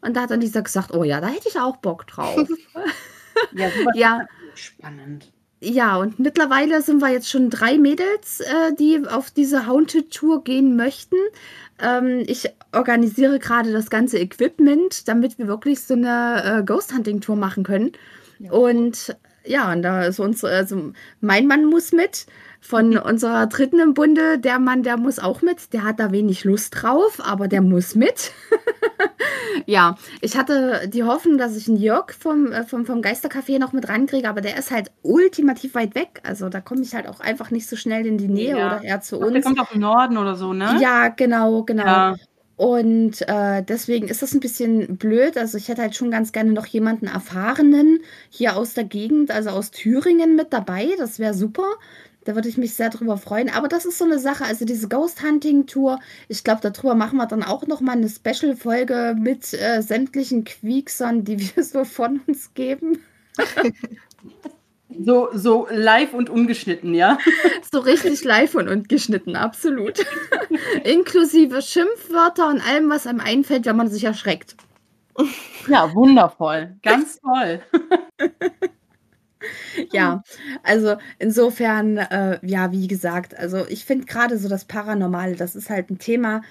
[0.00, 2.48] Und da hat dann dieser gesagt, oh ja, da hätte ich auch Bock drauf.
[3.52, 4.26] ja, ja.
[4.54, 5.32] spannend.
[5.60, 10.44] Ja, und mittlerweile sind wir jetzt schon drei Mädels, äh, die auf diese Haunted Tour
[10.44, 11.16] gehen möchten.
[11.80, 17.20] Ähm, ich organisiere gerade das ganze Equipment, damit wir wirklich so eine äh, Ghost Hunting
[17.20, 17.92] Tour machen können.
[18.38, 18.52] Ja.
[18.52, 22.26] Und ja, und da ist unsere, also mein Mann muss mit.
[22.60, 22.98] Von mhm.
[22.98, 25.72] unserer dritten im Bunde, der Mann, der muss auch mit.
[25.72, 28.32] Der hat da wenig Lust drauf, aber der muss mit.
[29.66, 33.72] ja, ich hatte die Hoffnung, dass ich einen Jörg vom, äh, vom, vom Geistercafé noch
[33.72, 36.20] mit rankriege, aber der ist halt ultimativ weit weg.
[36.24, 38.66] Also da komme ich halt auch einfach nicht so schnell in die Nähe ja.
[38.66, 39.32] oder eher zu uns.
[39.32, 40.78] Der kommt auch im Norden oder so, ne?
[40.80, 41.86] Ja, genau, genau.
[41.86, 42.16] Ja.
[42.58, 45.38] Und äh, deswegen ist das ein bisschen blöd.
[45.38, 49.50] Also ich hätte halt schon ganz gerne noch jemanden Erfahrenen hier aus der Gegend, also
[49.50, 50.88] aus Thüringen mit dabei.
[50.98, 51.68] Das wäre super.
[52.28, 53.48] Da würde ich mich sehr drüber freuen.
[53.48, 57.16] Aber das ist so eine Sache, also diese Ghost Hunting Tour, ich glaube, darüber machen
[57.16, 62.20] wir dann auch noch mal eine Special-Folge mit äh, sämtlichen Quieksern, die wir so von
[62.26, 62.98] uns geben.
[64.90, 67.16] So, so live und ungeschnitten, ja?
[67.72, 70.04] So richtig live und ungeschnitten, absolut.
[70.84, 74.54] Inklusive Schimpfwörter und allem, was einem einfällt, wenn man sich erschreckt.
[75.66, 76.76] Ja, wundervoll.
[76.82, 77.62] Ganz toll.
[79.92, 80.22] ja,
[80.62, 85.70] also insofern, äh, ja, wie gesagt, also ich finde gerade so das Paranormale, das ist
[85.70, 86.42] halt ein Thema,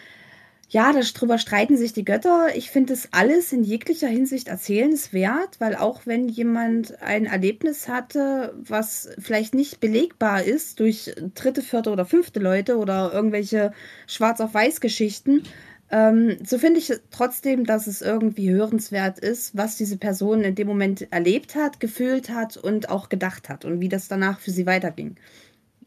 [0.70, 2.50] ja, darüber streiten sich die Götter.
[2.56, 8.54] Ich finde es alles in jeglicher Hinsicht erzählenswert, weil auch wenn jemand ein Erlebnis hatte,
[8.58, 13.72] was vielleicht nicht belegbar ist durch dritte, vierte oder fünfte Leute oder irgendwelche
[14.08, 15.44] Schwarz auf Weiß Geschichten,
[15.90, 20.68] ähm, so finde ich trotzdem, dass es irgendwie hörenswert ist, was diese Person in dem
[20.68, 24.66] Moment erlebt hat, gefühlt hat und auch gedacht hat und wie das danach für sie
[24.66, 25.16] weiterging.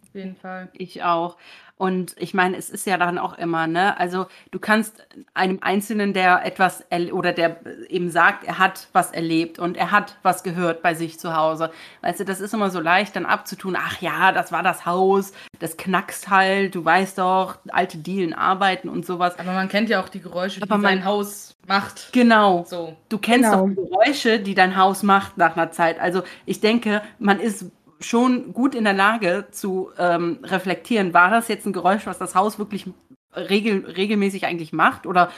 [0.02, 0.68] Auf jeden Fall.
[0.72, 1.36] Ich auch.
[1.80, 3.98] Und ich meine, es ist ja dann auch immer, ne?
[3.98, 7.56] Also du kannst einem Einzelnen, der etwas oder der
[7.88, 11.70] eben sagt, er hat was erlebt und er hat was gehört bei sich zu Hause.
[12.02, 13.78] Weißt du, das ist immer so leicht dann abzutun.
[13.80, 18.90] Ach ja, das war das Haus, das knackst halt, du weißt doch, alte Dielen arbeiten
[18.90, 19.38] und sowas.
[19.38, 22.12] Aber man kennt ja auch die Geräusche, die mein Haus macht.
[22.12, 22.66] Genau.
[22.68, 22.94] So.
[23.08, 23.68] Du kennst genau.
[23.68, 25.98] doch die Geräusche, die dein Haus macht nach einer Zeit.
[25.98, 27.64] Also ich denke, man ist
[28.00, 32.34] schon gut in der Lage zu ähm, reflektieren, war das jetzt ein Geräusch, was das
[32.34, 32.86] Haus wirklich
[33.34, 35.06] regel regelmäßig eigentlich macht?
[35.06, 35.30] Oder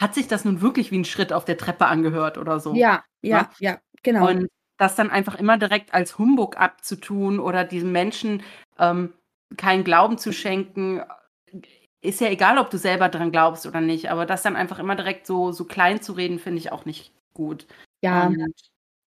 [0.00, 2.74] hat sich das nun wirklich wie ein Schritt auf der Treppe angehört oder so?
[2.74, 4.28] Ja, ja, ja, ja genau.
[4.28, 8.42] Und das dann einfach immer direkt als Humbug abzutun oder diesem Menschen
[8.78, 9.12] ähm,
[9.56, 11.02] keinen Glauben zu schenken,
[12.00, 14.96] ist ja egal, ob du selber dran glaubst oder nicht, aber das dann einfach immer
[14.96, 17.66] direkt so, so klein zu reden, finde ich auch nicht gut.
[18.00, 18.54] Ja, und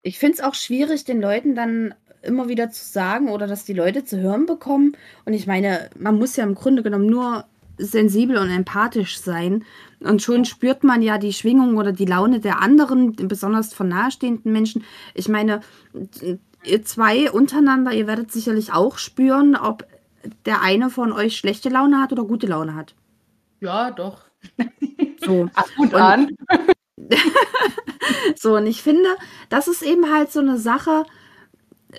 [0.04, 3.74] ich finde es auch schwierig, den Leuten dann immer wieder zu sagen oder dass die
[3.74, 4.96] Leute zu hören bekommen.
[5.26, 7.46] Und ich meine, man muss ja im Grunde genommen nur
[7.78, 9.64] sensibel und empathisch sein.
[10.00, 14.52] Und schon spürt man ja die Schwingung oder die Laune der anderen, besonders von nahestehenden
[14.52, 14.84] Menschen.
[15.14, 15.62] Ich meine,
[16.64, 19.86] ihr zwei untereinander, ihr werdet sicherlich auch spüren, ob
[20.46, 22.96] der eine von euch schlechte Laune hat oder gute Laune hat.
[23.60, 24.24] Ja, doch.
[25.26, 25.50] So.
[25.54, 26.36] Ach, gut an.
[28.36, 29.08] so, und ich finde,
[29.48, 31.06] das ist eben halt so eine Sache,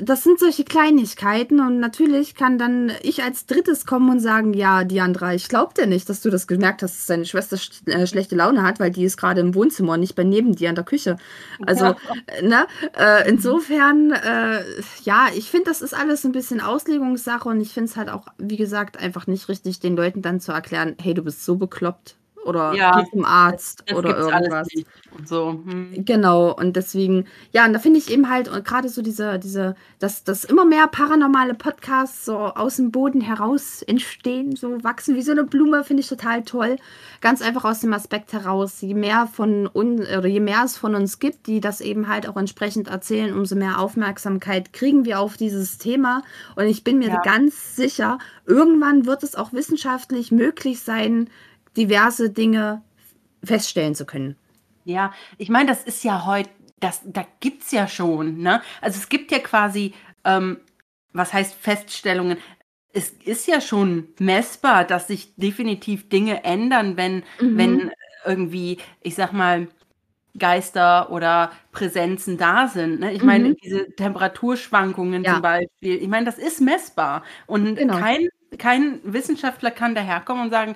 [0.01, 4.85] das sind solche Kleinigkeiten und natürlich kann dann ich als drittes kommen und sagen, ja,
[4.85, 8.07] Diandra, ich glaub dir nicht, dass du das gemerkt hast, dass deine Schwester sch äh,
[8.07, 10.75] schlechte Laune hat, weil die ist gerade im Wohnzimmer und nicht bei neben dir in
[10.75, 11.17] der Küche.
[11.67, 11.97] Also, ja.
[12.43, 12.67] ne,
[12.99, 14.63] äh, insofern, äh,
[15.05, 18.27] ja, ich finde, das ist alles ein bisschen Auslegungssache und ich finde es halt auch,
[18.39, 22.17] wie gesagt, einfach nicht richtig, den Leuten dann zu erklären, hey, du bist so bekloppt
[22.45, 24.69] oder Ja, zum Arzt Das oder gibt's alles irgendwas.
[25.11, 25.63] Und so.
[25.65, 26.05] Hm.
[26.05, 29.77] Genau, und deswegen, ja, und da finde ich eben halt und gerade so diese, diese,
[30.01, 35.23] dass, dass immer mehr paranormale Podcasts so aus dem Boden heraus entstehen, so wachsen wie
[35.23, 36.79] so eine Blume, finde ich total toll.
[37.21, 40.97] Ganz einfach aus dem Aspekt heraus, je mehr von uns oder je mehr es von
[40.97, 45.37] uns gibt, die das eben halt auch entsprechend erzählen, umso mehr Aufmerksamkeit kriegen wir auf
[45.37, 46.23] dieses Thema.
[46.57, 47.21] Und ich bin mir Ja.
[47.21, 51.31] ganz sicher, irgendwann wird es auch wissenschaftlich möglich sein,
[51.77, 52.83] diverse Dinge
[53.45, 54.37] feststellen zu können.
[54.85, 58.63] Ja, ich meine, das ist ja heute, das, da gibt's ja schon, ne?
[58.81, 60.59] Also es gibt ja quasi, ähm,
[61.13, 62.39] was heißt Feststellungen?
[62.93, 67.59] Es ist ja schon messbar, dass sich definitiv Dinge ändern, wenn, Mhm.
[67.59, 67.91] wenn
[68.27, 69.69] irgendwie, ich sag mal,
[70.39, 73.01] Geister oder Präsenzen da sind.
[73.01, 73.13] Ne?
[73.13, 73.57] Ich meine, Mhm.
[73.63, 75.35] diese Temperaturschwankungen Ja.
[75.35, 77.23] zum Beispiel, ich meine, das ist messbar.
[77.47, 77.99] Und Genau.
[77.99, 80.75] kein, kein Wissenschaftler kann daherkommen und sagen,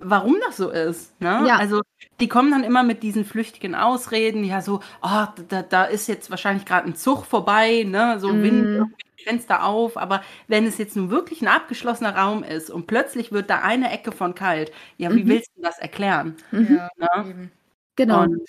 [0.00, 1.18] warum das so ist.
[1.20, 1.44] Ne?
[1.46, 1.56] Ja.
[1.58, 1.82] Also
[2.20, 6.30] die kommen dann immer mit diesen flüchtigen Ausreden, ja so, oh, da, da ist jetzt
[6.30, 8.18] wahrscheinlich gerade ein Zug vorbei, ne?
[8.20, 8.74] so Wind, Mhm.
[8.76, 13.32] irgendwie Fenster auf, aber wenn es jetzt nun wirklich ein abgeschlossener Raum ist und plötzlich
[13.32, 15.28] wird da eine Ecke von kalt, ja, wie Mhm.
[15.28, 16.36] willst du das erklären?
[16.52, 16.76] Mhm.
[16.98, 17.50] Ja, Ne?
[17.96, 18.22] Genau.
[18.22, 18.40] Und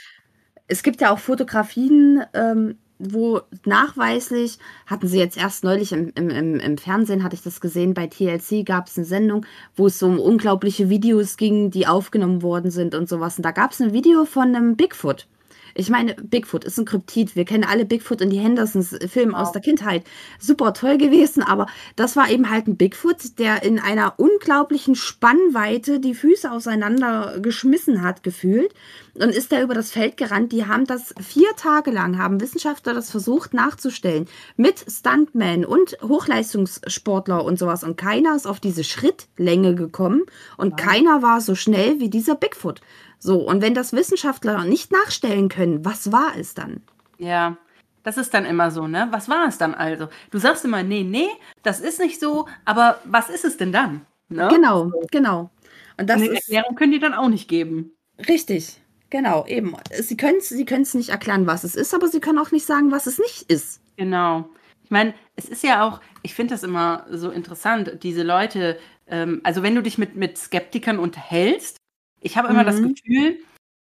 [0.68, 2.78] Es gibt ja auch Fotografien, ähm,
[3.10, 7.94] wo nachweislich, hatten sie jetzt erst neulich im, im, im, Fernsehen, hatte ich das gesehen,
[7.94, 12.42] bei TLC gab es eine Sendung, wo es so um unglaubliche Videos ging, die aufgenommen
[12.42, 13.38] worden sind und sowas.
[13.38, 15.28] Und da gab es ein Video von einem Bigfoot.
[15.76, 17.36] Ich meine, Bigfoot ist ein Kryptid.
[17.36, 20.04] Wir kennen alle Bigfoot und die Hendersons-Filme aus der Kindheit.
[20.40, 26.00] Super toll gewesen, aber das war eben halt ein Bigfoot, der in einer unglaublichen Spannweite
[26.00, 28.74] die Füße auseinander geschmissen hat, gefühlt.
[29.14, 30.52] Und ist da über das Feld gerannt.
[30.54, 34.28] Die haben das vier Tage lang, haben Wissenschaftler das versucht nachzustellen.
[34.56, 37.84] Mit Stuntman und Hochleistungssportler und sowas.
[37.84, 40.24] Und keiner ist auf diese Schrittlänge gekommen.
[40.58, 42.82] Und keiner war so schnell wie dieser Bigfoot.
[43.24, 46.82] So, und wenn das Wissenschaftler nicht nachstellen können, was war es dann?
[47.20, 47.56] Ja,
[48.02, 49.10] das ist dann immer so, ne?
[49.12, 50.08] Was war es dann also?
[50.32, 51.28] Du sagst immer, nee, nee,
[51.62, 54.08] das ist nicht so, aber was ist es denn dann?
[54.30, 54.48] Ne?
[54.52, 55.52] Genau, genau.
[56.00, 57.92] Und das Eine ist Erklärung können die dann auch nicht geben.
[58.28, 58.78] richtig.
[59.12, 59.76] Genau, eben.
[59.92, 62.66] Sie können es sie können's nicht erklären, was es ist, aber sie können auch nicht
[62.66, 63.82] sagen, was es nicht ist.
[63.98, 64.50] Genau.
[64.84, 69.42] Ich meine, es ist ja auch, ich finde das immer so interessant, diese Leute, ähm,
[69.44, 71.81] also wenn du dich mit, mit Skeptikern unterhältst,
[72.22, 72.96] ich habe immer das Mhm.
[72.96, 73.40] Gefühl,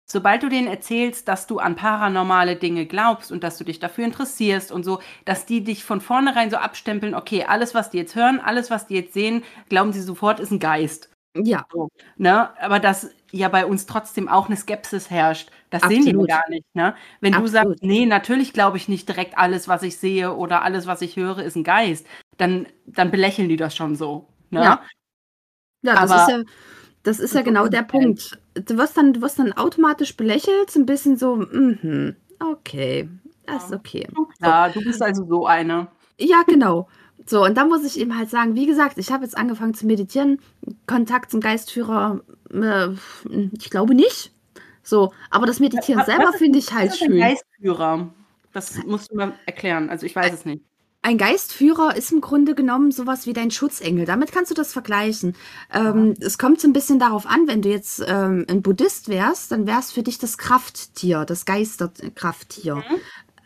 [0.08, 4.04] sobald du denen erzählst, dass du an paranormale Dinge glaubst und dass du dich dafür
[4.04, 8.14] interessierst und so, dass die dich von vornherein so abstempeln, okay, alles, was die jetzt
[8.14, 11.10] hören, alles, was die jetzt sehen, glauben sie sofort, ist ein Geist.
[11.38, 11.66] Ja,
[12.16, 12.48] Ne?
[12.62, 16.28] Aber dass ja bei uns trotzdem auch eine Skepsis herrscht, das sehen die Absolut.
[16.28, 16.64] gar nicht.
[16.74, 16.94] Ne?
[17.20, 17.68] Wenn du Absolut.
[17.78, 21.16] sagst, nee, natürlich glaube ich nicht direkt alles, was ich sehe oder alles, was ich
[21.16, 22.06] höre, ist ein Geist,
[22.38, 24.28] dann, dann belächeln die das schon so.
[24.50, 24.60] Ne?
[24.62, 24.82] Ja.
[25.82, 26.44] ja, das Aber- ist ja,
[27.06, 28.38] das ist ja genau der Punkt.
[28.54, 33.08] Du wirst dann, du wirst dann automatisch belächelt, so ein bisschen so, mhm, okay,
[33.46, 34.08] das ist okay.
[34.42, 35.88] Ja, du bist also so eine.
[36.18, 36.88] Ja, genau.
[37.26, 39.86] So, und dann muss ich eben halt sagen, wie gesagt, ich habe jetzt angefangen zu
[39.86, 40.38] meditieren.
[40.86, 42.20] Kontakt zum Geistführer,
[42.52, 42.88] äh,
[43.52, 44.32] ich glaube nicht.
[44.82, 47.18] So, aber das Meditieren Was- selber finde ich halt schön.
[47.18, 48.12] Geistführer?
[48.52, 49.90] Das musst du mal erklären.
[49.90, 50.62] Also ich weiß es nicht.
[51.06, 54.06] Ein Geistführer ist im Grunde genommen sowas wie dein Schutzengel.
[54.06, 55.36] Damit kannst du das vergleichen.
[55.72, 59.52] Ähm, es kommt so ein bisschen darauf an, wenn du jetzt ähm, ein Buddhist wärst,
[59.52, 62.82] dann wär's für dich das Krafttier, das Geisterkrafttier.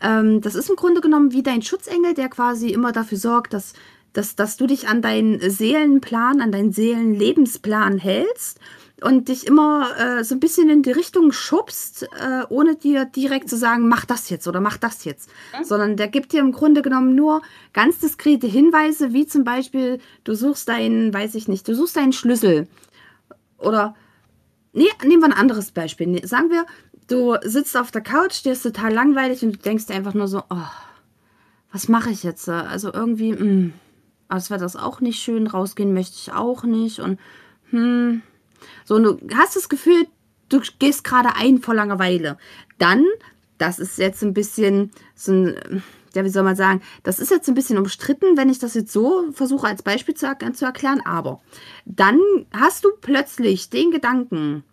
[0.01, 3.75] Ähm, das ist im Grunde genommen wie dein Schutzengel, der quasi immer dafür sorgt, dass,
[4.15, 8.59] dass, dass du dich an deinen Seelenplan, an deinen Seelenlebensplan hältst
[9.03, 13.49] und dich immer äh, so ein bisschen in die Richtung schubst, äh, ohne dir direkt
[13.49, 15.31] zu sagen, mach das jetzt oder mach das jetzt.
[15.65, 20.35] Sondern der gibt dir im Grunde genommen nur ganz diskrete Hinweise, wie zum Beispiel, du
[20.35, 22.69] suchst deinen, weiß ich nicht, du suchst deinen Schlüssel.
[23.59, 23.95] Oder,
[24.73, 26.07] nee, nehmen wir ein anderes Beispiel.
[26.07, 26.67] Nee, sagen wir,
[27.09, 30.29] du sitzt auf der Couch, dir ist total langweilig und du denkst dir einfach nur
[30.29, 30.69] so, oh,
[31.73, 32.49] was mache ich jetzt?
[32.49, 33.71] Also irgendwie, mh,
[34.29, 37.19] als wäre das auch nicht schön, rausgehen möchte ich auch nicht und
[37.71, 38.23] hm,
[38.85, 40.07] so, und du hast das Gefühl,
[40.49, 42.39] du gehst gerade ein vor Langeweile.
[42.79, 43.05] Dann,
[43.59, 45.83] das ist jetzt ein bisschen so ein,
[46.15, 48.93] ja, wie soll man sagen, das ist jetzt ein bisschen umstritten, wenn ich das jetzt
[48.93, 51.41] so versuche als Beispiel zu, zu erklären, aber
[51.85, 52.21] dann
[52.53, 54.65] hast du plötzlich den Gedanken,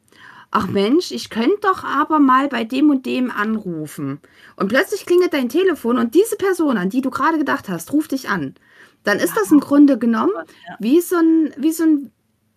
[0.51, 4.19] ach Mensch, ich könnte doch aber mal bei dem und dem anrufen.
[4.55, 8.11] Und plötzlich klingelt dein Telefon und diese Person, an die du gerade gedacht hast, ruft
[8.11, 8.55] dich an.
[9.03, 10.33] Dann ist das im Grunde genommen
[10.79, 12.11] wie so ein, wie so ein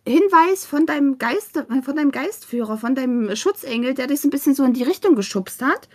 [0.06, 4.54] Hinweis von deinem Geist, von deinem Geistführer, von deinem Schutzengel, der dich so ein bisschen
[4.54, 5.88] so in die Richtung geschubst hat,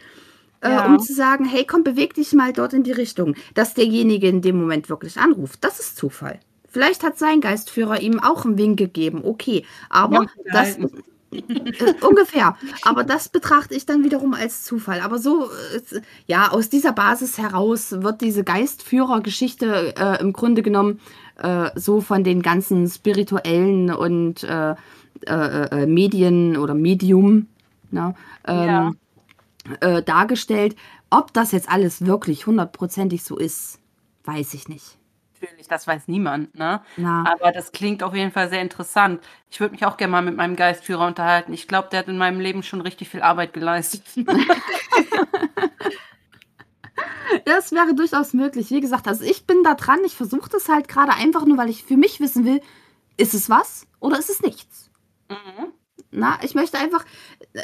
[0.63, 0.83] Ja.
[0.83, 3.35] äh, um zu sagen, hey, komm, beweg dich mal dort in die Richtung.
[3.55, 6.39] Dass derjenige in dem Moment wirklich anruft, das ist Zufall.
[6.69, 9.65] Vielleicht hat sein Geistführer ihm auch einen Wink gegeben, okay.
[9.89, 10.77] Aber Ja, das.
[11.31, 12.55] Äh, ungefähr.
[12.83, 15.01] Aber das betrachte ich dann wiederum als Zufall.
[15.01, 21.01] Aber so, äh, ja, aus dieser Basis heraus wird diese Geistführergeschichte äh, im Grunde genommen
[21.37, 24.75] äh, so von den ganzen spirituellen und äh,
[25.25, 27.47] äh, Medien oder Medium
[27.91, 28.95] ne, ähm,
[29.81, 30.01] ja.
[30.01, 30.75] dargestellt.
[31.09, 33.79] Ob das jetzt alles wirklich hundertprozentig so ist,
[34.25, 34.97] weiß ich nicht
[35.45, 36.81] natürlich, das weiß niemand, ne?
[36.97, 37.23] Ja.
[37.27, 39.21] Aber das klingt auf jeden Fall sehr interessant.
[39.49, 41.53] Ich würde mich auch gerne mal mit meinem Geistführer unterhalten.
[41.53, 44.03] Ich glaube, der hat in meinem Leben schon richtig viel Arbeit geleistet.
[47.45, 48.71] das wäre durchaus möglich.
[48.71, 49.99] Wie gesagt, also ich bin da dran.
[50.05, 52.61] Ich versuche das halt gerade einfach nur, weil ich für mich wissen will,
[53.17, 54.89] ist es was oder ist es nichts?
[55.29, 55.71] Mhm.
[56.11, 57.03] Na, ich möchte einfach,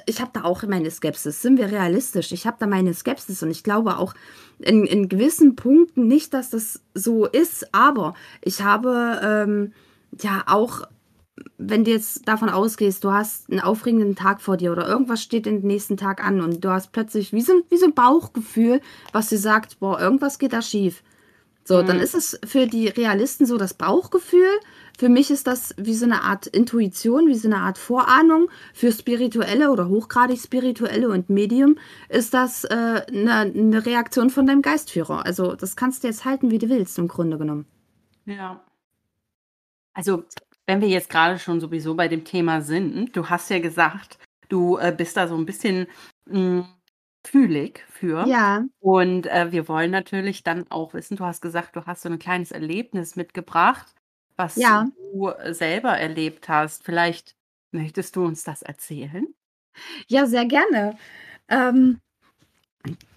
[0.06, 1.42] ich habe da auch meine Skepsis.
[1.42, 2.34] Sind wir realistisch?
[2.34, 4.14] Ich habe da meine Skepsis und ich glaube auch
[4.60, 9.74] in, in gewissen Punkten nicht, dass das so ist, aber ich habe ähm,
[10.22, 10.82] ja auch,
[11.58, 15.46] wenn du jetzt davon ausgehst, du hast einen aufregenden Tag vor dir oder irgendwas steht
[15.46, 19.30] den nächsten Tag an und du hast plötzlich wie so, wie so ein Bauchgefühl, was
[19.30, 21.04] dir sagt, boah, irgendwas geht da schief.
[21.64, 21.88] So, mhm.
[21.88, 24.60] dann ist es für die Realisten so das Bauchgefühl
[25.02, 28.50] für mich ist das wie so eine Art Intuition, wie so eine Art Vorahnung.
[28.72, 34.62] Für Spirituelle oder hochgradig Spirituelle und Medium ist das äh, eine, eine Reaktion von deinem
[34.62, 35.26] Geistführer.
[35.26, 37.66] Also das kannst du jetzt halten, wie du willst, im Grunde genommen.
[38.26, 38.64] Ja.
[39.94, 40.24] Also,
[40.72, 44.18] wenn wir jetzt gerade schon sowieso bei dem Thema sind, du hast ja gesagt,
[44.50, 45.88] du äh, bist da so ein bisschen
[46.26, 46.66] mh, hm,
[47.28, 48.26] fühlig für.
[48.26, 48.64] Ja.
[48.80, 52.20] Und äh, wir wollen natürlich dann auch wissen, du hast gesagt, du hast so ein
[52.20, 53.94] kleines Erlebnis mitgebracht
[54.42, 54.88] was Ja.
[55.14, 56.84] du selber erlebt hast.
[56.84, 57.36] Vielleicht
[57.72, 59.28] möchtest du uns das erzählen?
[60.08, 60.98] Ja, sehr gerne.
[61.48, 62.00] Ähm,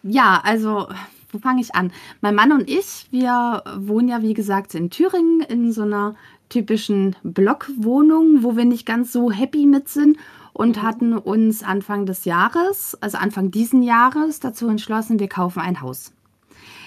[0.02, 0.88] ja, also,
[1.30, 1.92] wo fange ich an?
[2.20, 6.14] Mein Mann und ich, wir wohnen ja, wie gesagt, in Thüringen in so einer
[6.54, 10.16] typischen Blockwohnung, wo wir nicht ganz so happy mit sind
[10.52, 10.82] und Mhm.
[10.82, 16.12] hatten uns Anfang des Jahres, also Anfang diesen Jahres, dazu entschlossen, wir kaufen ein Haus.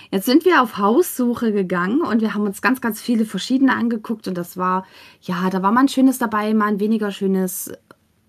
[0.10, 4.30] Jetzt sind wir auf Haussuche gegangen und wir haben uns ganz, ganz viele verschiedene angeguckt
[4.30, 4.86] und das war,
[5.22, 7.74] ja, da war mal ein schönes dabei, mal ein weniger schönes,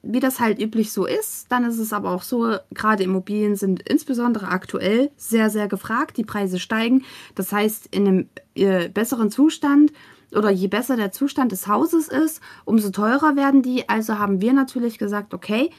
[0.03, 1.47] wie das halt üblich so ist.
[1.53, 6.17] Dann ist es aber auch so, gerade Immobilien sind insbesondere aktuell sehr, sehr gefragt.
[6.17, 7.05] Die Preise steigen.
[7.37, 9.93] Das heißt, in einem äh, besseren Zustand
[10.35, 13.89] oder je besser der Zustand des Hauses ist, umso teurer werden die.
[13.89, 15.71] Also haben wir natürlich gesagt, okay,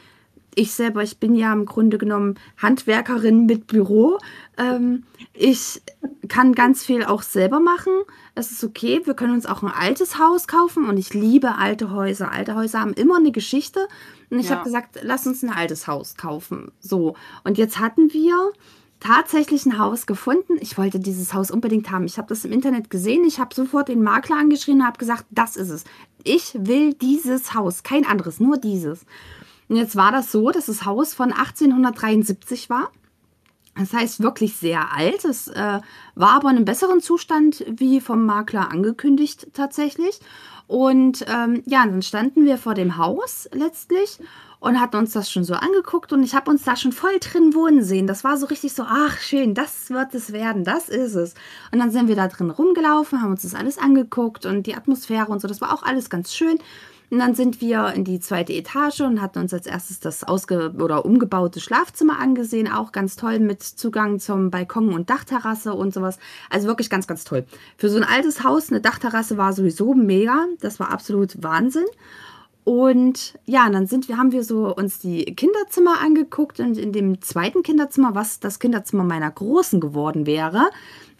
[0.55, 4.17] ich selber, ich bin ja im Grunde genommen Handwerkerin mit Büro.
[4.57, 5.81] Ähm, ich
[6.27, 7.93] kann ganz viel auch selber machen.
[8.35, 9.01] Es ist okay.
[9.05, 12.31] Wir können uns auch ein altes Haus kaufen und ich liebe alte Häuser.
[12.31, 13.87] Alte Häuser haben immer eine Geschichte.
[14.29, 14.55] Und ich ja.
[14.55, 16.71] habe gesagt, lass uns ein altes Haus kaufen.
[16.79, 17.15] So.
[17.43, 18.51] Und jetzt hatten wir
[18.99, 20.57] tatsächlich ein Haus gefunden.
[20.59, 22.05] Ich wollte dieses Haus unbedingt haben.
[22.05, 23.23] Ich habe das im Internet gesehen.
[23.25, 25.83] Ich habe sofort den Makler angeschrieben und habe gesagt, das ist es.
[26.23, 29.05] Ich will dieses Haus, kein anderes, nur dieses.
[29.67, 32.91] Und jetzt war das so, dass das Haus von 1873 war.
[33.77, 35.23] Das heißt wirklich sehr alt.
[35.23, 35.79] Es äh,
[36.15, 40.19] war aber in einem besseren Zustand wie vom Makler angekündigt tatsächlich.
[40.67, 44.19] Und ähm, ja, dann standen wir vor dem Haus letztlich
[44.59, 47.53] und hatten uns das schon so angeguckt und ich habe uns da schon voll drin
[47.53, 48.07] wohnen sehen.
[48.07, 51.33] Das war so richtig so, ach schön, das wird es werden, das ist es.
[51.71, 55.27] Und dann sind wir da drin rumgelaufen, haben uns das alles angeguckt und die Atmosphäre
[55.27, 56.59] und so, das war auch alles ganz schön.
[57.11, 60.75] Und dann sind wir in die zweite Etage und hatten uns als erstes das ausge
[60.77, 62.71] oder umgebaute Schlafzimmer angesehen.
[62.71, 66.19] Auch ganz toll mit Zugang zum Balkon und Dachterrasse und sowas.
[66.51, 67.45] Also wirklich ganz, ganz toll.
[67.77, 70.45] Für so ein altes Haus eine Dachterrasse war sowieso mega.
[70.59, 71.85] Das war absolut Wahnsinn.
[72.69, 77.19] Und ja, dann sind wir, haben wir so uns die Kinderzimmer angeguckt und in dem
[77.19, 80.69] zweiten Kinderzimmer, was das Kinderzimmer meiner Großen geworden wäre,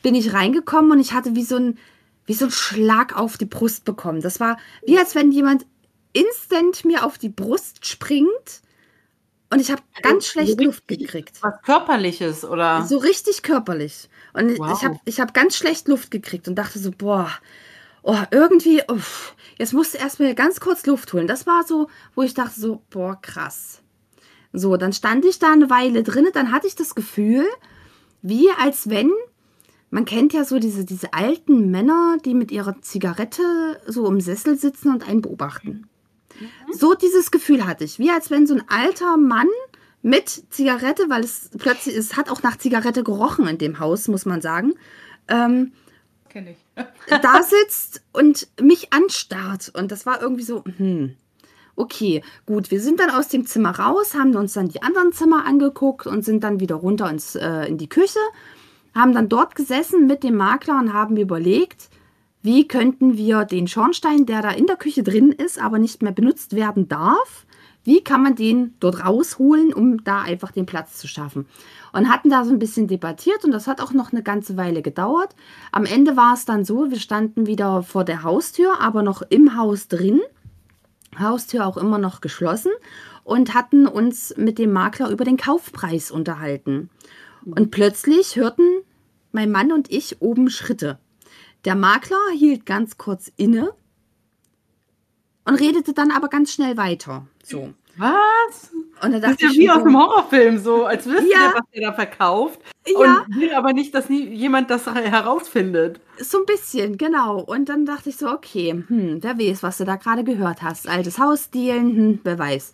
[0.04, 1.80] bin ich reingekommen und ich hatte wie so ein,
[2.28, 4.22] wie so ein Schlag auf die Brust bekommen.
[4.22, 5.66] Das war wie als wenn jemand
[6.14, 8.62] instant mir auf die Brust springt
[9.50, 11.42] und ich habe ganz schlecht Luft gekriegt.
[11.42, 12.86] Was körperliches oder?
[12.86, 14.08] So richtig körperlich.
[14.34, 14.78] Und wow.
[14.78, 17.32] ich habe ich hab ganz schlecht Luft gekriegt und dachte so, boah,
[18.10, 21.28] oh, irgendwie, uff, jetzt musste erstmal ganz kurz Luft holen.
[21.28, 23.82] Das war so, wo ich dachte so, boah, krass.
[24.52, 27.46] So, dann stand ich da eine Weile drin, dann hatte ich das Gefühl,
[28.24, 29.12] wie als wenn,
[29.92, 34.58] man kennt ja so diese, diese alten Männer, die mit ihrer Zigarette so im Sessel
[34.58, 35.88] sitzen und einen beobachten.
[36.40, 36.74] Mhm.
[36.74, 39.50] So dieses Gefühl hatte ich, wie als wenn so ein alter Mann
[40.02, 44.26] mit Zigarette, weil es plötzlich, es hat auch nach Zigarette gerochen in dem Haus, muss
[44.26, 44.74] man sagen.
[45.28, 45.74] Ähm,
[46.30, 46.58] Kenne ich.
[47.22, 49.72] da sitzt und mich anstarrt.
[49.76, 51.16] Und das war irgendwie so, hm,
[51.76, 55.46] okay, gut, wir sind dann aus dem Zimmer raus, haben uns dann die anderen Zimmer
[55.46, 58.20] angeguckt und sind dann wieder runter ins, äh, in die Küche,
[58.94, 61.90] haben dann dort gesessen mit dem Makler und haben überlegt,
[62.42, 66.12] wie könnten wir den Schornstein, der da in der Küche drin ist, aber nicht mehr
[66.12, 67.46] benutzt werden darf,
[67.84, 71.48] Wie kann man den dort rausholen, um da einfach den Platz zu schaffen?
[71.94, 74.82] Und hatten da so ein bisschen debattiert und das hat auch noch eine ganze Weile
[74.82, 75.36] gedauert.
[75.72, 79.58] Am Ende war es dann so, wir standen wieder vor der Haustür, aber noch im
[79.58, 80.20] Haus drin.
[81.18, 82.72] Haustür auch immer noch geschlossen
[83.24, 86.90] und hatten uns mit dem Makler über den Kaufpreis unterhalten.
[87.46, 88.64] Und plötzlich hörten
[89.32, 91.00] mein Mann und ich oben Schritte.
[91.66, 93.72] Der Makler hielt ganz kurz inne
[95.50, 97.26] und redete dann aber ganz schnell weiter.
[97.44, 97.74] So.
[97.98, 98.72] Was?
[99.04, 101.30] Und da Das dachte ist ja wie mir aus so, einem Horrorfilm, so als wüsste
[101.32, 101.48] Ja.
[101.48, 102.60] er, was er da verkauft.
[102.88, 103.26] Ja.
[103.28, 106.00] Und will aber nicht, dass nie, jemand das herausfindet.
[106.20, 107.42] so ein bisschen, genau.
[107.42, 110.88] Und dann dachte ich so, okay, hm, wer weiß, was du da gerade gehört hast.
[110.88, 112.74] Altes Haus dealen, hm, wer weiß.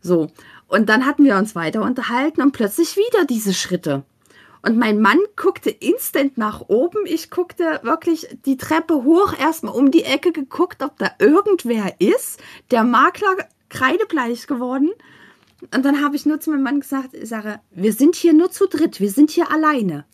[0.00, 0.28] So.
[0.66, 4.04] Und dann hatten wir uns weiter unterhalten und plötzlich wieder diese Schritte.
[4.68, 6.98] Und mein Mann guckte instant nach oben.
[7.06, 12.38] Ich guckte wirklich die Treppe hoch, erstmal um die Ecke geguckt, ob da irgendwer ist.
[12.70, 13.34] Der Makler
[13.70, 14.90] kreidebleich geworden.
[15.74, 18.50] Und dann habe ich nur zu meinem Mann gesagt, ich sage, wir sind hier nur
[18.50, 20.04] zu dritt, wir sind hier alleine.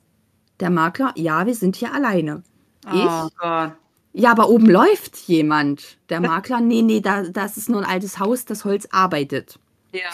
[0.60, 2.44] Der Makler, ja, wir sind hier alleine.
[2.86, 3.72] Oh Ich, Gott.
[4.12, 5.98] ja, aber oben läuft jemand.
[6.10, 9.58] Der Makler, nee, nee, da, das ist nur ein altes Haus, das Holz arbeitet.
[9.90, 10.10] Ja.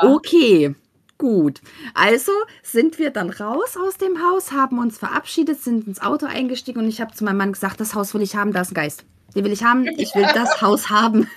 [0.00, 0.74] Okay,
[1.18, 1.60] gut.
[1.94, 6.80] Also sind wir dann raus aus dem Haus, haben uns verabschiedet, sind ins Auto eingestiegen
[6.80, 8.74] und ich habe zu meinem Mann gesagt, das Haus will ich haben, da ist ein
[8.74, 9.04] Geist.
[9.34, 11.28] Den will ich haben, ich will das Haus haben.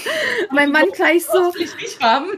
[0.52, 2.30] mein Mann gleich so, Das will ich nicht haben.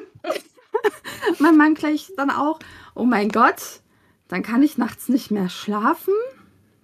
[1.38, 2.58] mein Mann gleich dann auch,
[2.94, 3.80] oh mein Gott,
[4.28, 6.14] dann kann ich nachts nicht mehr schlafen.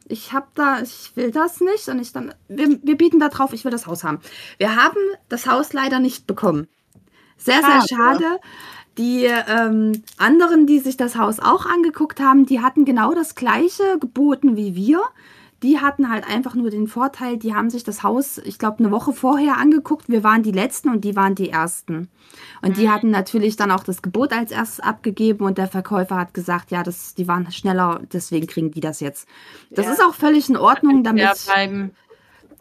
[0.08, 3.52] Ich hab da, ich will das nicht und ich dann, wir, wir bieten da drauf,
[3.52, 4.20] ich will das Haus haben.
[4.58, 4.98] Wir haben
[5.28, 6.68] das Haus leider nicht bekommen.
[7.36, 8.38] Sehr, sehr Schade.
[8.98, 13.98] Die ähm, anderen, die sich das Haus auch angeguckt haben, die hatten genau das gleiche
[13.98, 15.00] geboten wie wir.
[15.62, 18.90] Die hatten halt einfach nur den Vorteil, die haben sich das Haus, ich glaube, eine
[18.90, 20.08] Woche vorher angeguckt.
[20.08, 22.08] Wir waren die Letzten und die waren die Ersten.
[22.62, 26.34] Und die hatten natürlich dann auch das Gebot als erstes abgegeben und der Verkäufer hat
[26.34, 29.28] gesagt, ja, das, die waren schneller, deswegen kriegen die das jetzt.
[29.70, 29.92] Das Ja.
[29.92, 31.22] ist auch völlig in Ordnung, damit.
[31.22, 31.92] Ja, bleiben.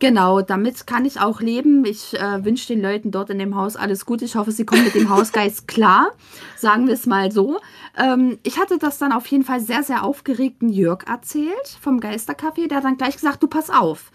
[0.01, 1.85] Genau, damit kann ich auch leben.
[1.85, 4.25] Ich äh, wünsche den Leuten dort in dem Haus alles Gute.
[4.25, 6.09] Ich hoffe, sie kommen mit dem Hausgeist klar.
[6.57, 7.59] Sagen wir es mal so.
[7.95, 12.67] Ähm, ich hatte das dann auf jeden Fall sehr, sehr aufgeregten Jörg erzählt vom Geistercafé.
[12.67, 14.09] Der hat dann gleich gesagt, du pass auf.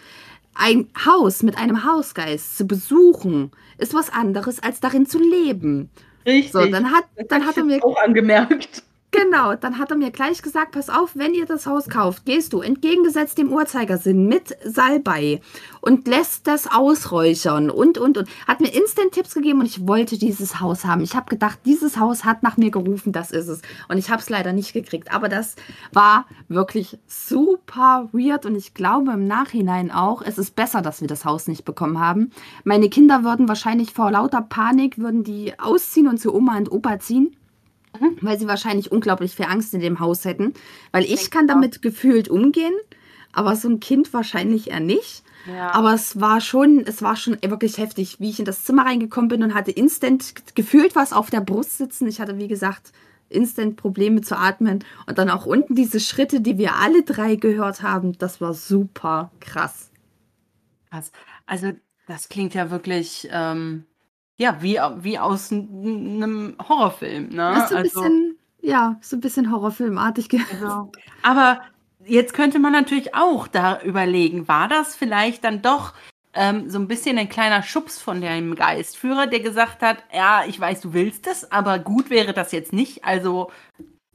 [0.57, 5.91] Ein Haus mit einem Hausgeist zu besuchen, ist was anderes, als darin zu leben.
[6.27, 6.51] Richtig.
[6.51, 8.83] So, dann hat, dann hat er mir auch angemerkt.
[9.17, 12.53] Genau, dann hat er mir gleich gesagt, pass auf, wenn ihr das Haus kauft, gehst
[12.53, 15.41] du entgegengesetzt dem Uhrzeigersinn mit Salbei
[15.81, 18.29] und lässt das ausräuchern und, und, und.
[18.47, 21.01] Hat mir instant Tipps gegeben und ich wollte dieses Haus haben.
[21.01, 23.63] Ich habe gedacht, dieses Haus hat nach mir gerufen, das ist es.
[23.89, 25.11] Und ich habe es leider nicht gekriegt.
[25.15, 25.57] Aber das
[25.95, 31.09] war wirklich super weird und ich glaube im Nachhinein auch, es ist besser, dass wir
[31.09, 32.33] das Haus nicht bekommen haben.
[32.65, 36.99] Meine Kinder würden wahrscheinlich vor lauter Panik, würden die ausziehen und zu Oma und Opa
[36.99, 37.35] ziehen
[38.21, 40.55] weil sie wahrscheinlich unglaublich viel Angst in dem Haus hätten.
[40.93, 42.75] Weil ich kann damit gefühlt umgehen,
[43.33, 45.23] aber so ein Kind wahrscheinlich eher nicht.
[45.47, 45.73] Ja.
[45.73, 49.29] Aber es war schon, es war schon wirklich heftig, wie ich in das Zimmer reingekommen
[49.29, 52.09] bin und hatte instant gefühlt was auf der Brust sitzen.
[52.09, 52.93] Ich hatte, wie gesagt,
[53.29, 54.85] instant Probleme zu atmen.
[55.07, 59.31] Und dann auch unten diese Schritte, die wir alle drei gehört haben, das war super
[59.41, 59.91] krass.
[60.91, 61.13] Krass.
[61.47, 61.73] Also,
[62.07, 63.85] das klingt ja wirklich, ähm,
[64.37, 67.53] ja, wie, wie aus einem Horrorfilm, ne?
[67.55, 70.29] Das ist so ein also, bisschen, ja, so ein bisschen Horrorfilmartig.
[70.29, 71.63] ge- also, aber
[72.05, 75.95] jetzt könnte man natürlich auch da überlegen, war das vielleicht dann doch
[76.35, 80.61] ähm, so ein bisschen ein kleiner Schubs von dem Geistführer, der gesagt hat, ja, ich
[80.61, 83.51] weiß, du willst es, aber gut wäre das jetzt nicht, also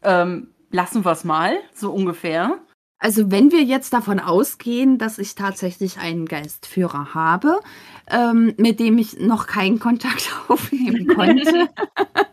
[0.04, 2.60] ähm, lassen wir es mal, so ungefähr.
[3.02, 7.60] Also wenn wir jetzt davon ausgehen, dass ich tatsächlich einen Geistführer habe,
[8.08, 11.68] ähm, mit dem ich noch keinen Kontakt aufnehmen konnte,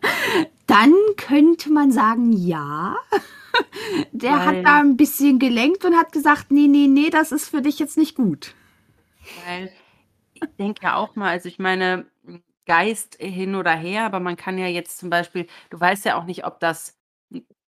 [0.67, 2.97] dann könnte man sagen, ja.
[4.13, 7.49] Der Weil- hat da ein bisschen gelenkt und hat gesagt, nee, nee, nee, das ist
[7.49, 8.55] für dich jetzt nicht gut.
[9.47, 9.73] Weil
[10.35, 12.05] ich denke ja auch mal, also ich meine,
[12.67, 16.25] Geist hin oder her, aber man kann ja jetzt zum Beispiel, du weißt ja auch
[16.25, 16.99] nicht, ob das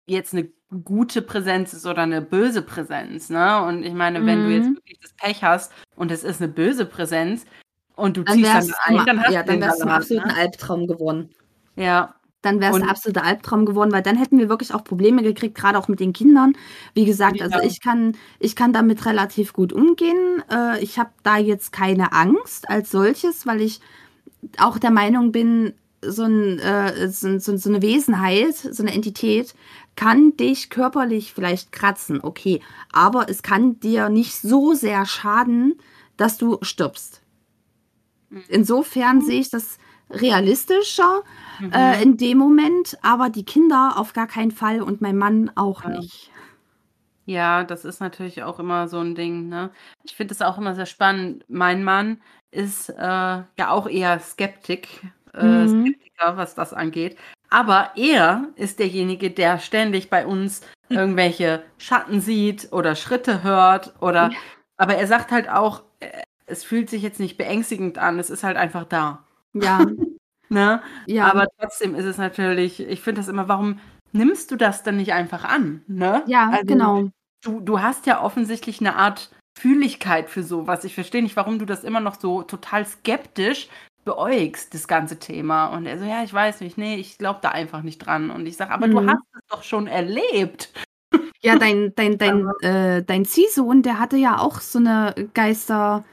[0.07, 0.51] jetzt eine
[0.85, 3.63] gute Präsenz ist oder eine böse Präsenz, ne?
[3.65, 4.75] Und ich meine, wenn du jetzt Mhm.
[4.77, 7.47] wirklich das Pech hast und es ist eine böse Präsenz
[7.97, 10.37] und du Dann ziehst dann ein, dann hast ja, du dann wär's Salat, absoluten ne?
[10.37, 11.31] Albtraum geworden.
[11.77, 15.23] Ja, Dann wäre es ein absoluter Albtraum geworden, weil dann hätten wir wirklich auch Probleme
[15.23, 16.53] gekriegt, gerade auch mit den Kindern.
[16.95, 17.65] Wie gesagt, also Ja.
[17.65, 20.43] ich kann, ich kann damit relativ gut umgehen.
[20.51, 23.81] Äh, ich habe da jetzt keine Angst als solches, weil ich
[24.59, 29.55] auch der Meinung bin, so, ein, äh, so, so, so eine Wesenheit, so eine Entität
[29.99, 32.61] kann dich körperlich vielleicht kratzen, okay,
[32.93, 35.75] aber es kann dir nicht so sehr schaden,
[36.17, 37.21] dass du stirbst.
[38.47, 39.79] Insofern sehe ich das
[40.09, 41.25] realistischer
[41.59, 41.73] mhm.
[41.73, 45.83] äh, in dem Moment, aber die Kinder auf gar keinen Fall und mein Mann auch
[45.83, 45.91] ja.
[45.91, 46.31] nicht.
[47.27, 49.71] Ja, das ist natürlich auch immer so ein Ding, ne?
[50.05, 51.45] Ich finde es auch immer sehr spannend.
[51.49, 52.21] Mein Mann
[52.53, 55.03] ist, äh, ja auch eher Skeptik
[55.35, 55.87] äh, mhm.
[55.87, 57.17] Skeptiker, was das angeht.
[57.51, 64.31] Aber er ist derjenige, der ständig bei uns irgendwelche Schatten sieht oder Schritte hört oder
[64.77, 66.09] aber er sagt halt auch, äh,
[66.47, 69.25] es fühlt sich jetzt nicht beängstigend an, es ist halt einfach da.
[69.53, 69.85] Ja.
[70.49, 70.83] ne?
[71.07, 71.31] Ja.
[71.31, 73.81] Aber trotzdem ist es natürlich, ich finde das immer, warum
[74.13, 75.83] nimmst du das dann nicht einfach an?
[75.89, 76.23] Ne?
[76.27, 77.11] Ja, also, genau
[77.43, 80.85] du, du hast ja offensichtlich eine Art Fühligkeit für sowas.
[80.85, 83.69] Ich verstehe nicht, warum du das immer noch so total skeptisch
[84.09, 85.67] beäugst, das ganze Thema.
[85.67, 88.31] Und er so, ja, ich weiß nicht, nee, ich glaube da einfach nicht dran.
[88.31, 88.93] Und ich sage, aber mhm.
[88.93, 90.73] du hast es doch schon erlebt.
[91.41, 96.05] Ja, dein, dein, dein, äh, dein Ziehsohn, der hatte ja auch so eine Geister,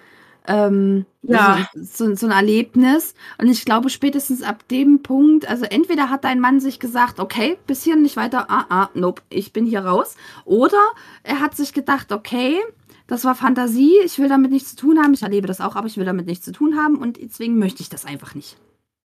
[0.48, 1.68] ähm, ja.
[1.74, 3.16] So, so, so, ein Erlebnis.
[3.40, 7.58] Und ich glaube, spätestens ab dem Punkt, also entweder hat dein Mann sich gesagt, okay,
[7.66, 10.16] bis hier nicht weiter, ah, ah, nope, ich bin hier raus.
[10.46, 10.92] Oder
[11.24, 12.60] er hat sich gedacht, okay,
[13.08, 15.88] das war Fantasie, ich will damit nichts zu tun haben, ich erlebe das auch, aber
[15.88, 18.58] ich will damit nichts zu tun haben und deswegen möchte ich das einfach nicht.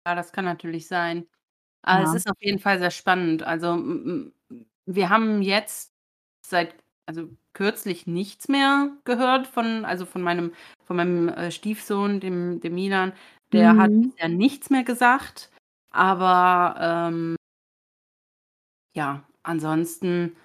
[0.07, 1.27] Ja, das kann natürlich sein.
[1.83, 2.09] Aber ja.
[2.09, 3.43] es ist auf jeden Fall sehr spannend.
[3.45, 3.79] Also,
[4.87, 5.93] wir haben jetzt
[6.45, 6.75] seit,
[7.07, 10.53] also kürzlich nichts mehr gehört von, also von meinem,
[10.85, 13.13] von meinem äh, Stiefsohn, dem, dem Milan.
[13.53, 13.81] Der mhm.
[13.81, 15.51] hat bisher nichts mehr gesagt.
[15.91, 17.37] Aber ähm,
[18.95, 20.37] ja, ansonsten,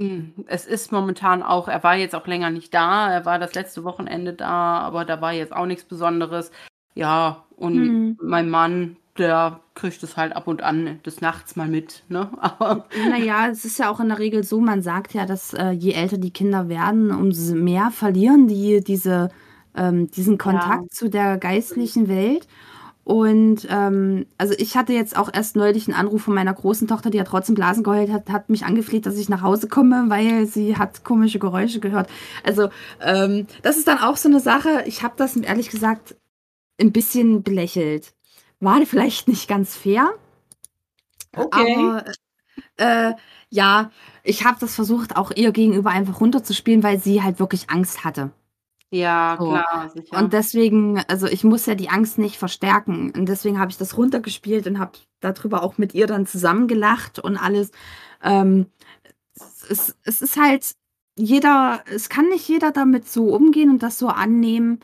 [0.00, 3.12] hm, es ist momentan auch, er war jetzt auch länger nicht da.
[3.12, 6.50] Er war das letzte Wochenende da, aber da war jetzt auch nichts Besonderes.
[6.94, 8.18] Ja, und mhm.
[8.22, 12.02] mein Mann, der kriegt es halt ab und an des Nachts mal mit.
[12.08, 12.30] Ne?
[12.40, 15.70] Aber naja, es ist ja auch in der Regel so, man sagt ja, dass äh,
[15.70, 19.28] je älter die Kinder werden, umso mehr verlieren die diese,
[19.76, 20.88] ähm, diesen Kontakt ja.
[20.90, 22.48] zu der geistlichen Welt.
[23.04, 27.10] Und ähm, also ich hatte jetzt auch erst neulich einen Anruf von meiner großen Tochter,
[27.10, 30.46] die ja trotzdem Blasen geheult hat, hat mich angefleht, dass ich nach Hause komme, weil
[30.46, 32.08] sie hat komische Geräusche gehört.
[32.44, 32.68] Also
[33.00, 34.84] ähm, das ist dann auch so eine Sache.
[34.86, 36.16] Ich habe das ehrlich gesagt
[36.80, 38.14] ein bisschen belächelt
[38.60, 40.12] war vielleicht nicht ganz fair.
[41.34, 41.76] Okay.
[41.76, 42.04] Aber
[42.76, 43.14] äh,
[43.48, 43.90] ja,
[44.22, 48.30] ich habe das versucht, auch ihr gegenüber einfach runterzuspielen, weil sie halt wirklich Angst hatte.
[48.90, 49.48] Ja, so.
[49.48, 50.18] klar, sicher.
[50.18, 53.12] Und deswegen, also ich muss ja die Angst nicht verstärken.
[53.16, 57.36] Und deswegen habe ich das runtergespielt und habe darüber auch mit ihr dann zusammengelacht und
[57.36, 57.70] alles.
[58.22, 58.66] Ähm,
[59.68, 60.74] es, es ist halt,
[61.16, 64.80] jeder, es kann nicht jeder damit so umgehen und das so annehmen,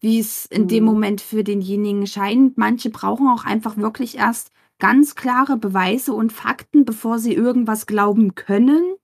[0.00, 0.90] wie es in dem mhm.
[0.90, 2.58] Moment für denjenigen scheint.
[2.58, 8.34] Manche brauchen auch einfach wirklich erst ganz klare Beweise und Fakten, bevor sie irgendwas glauben
[8.34, 8.94] können.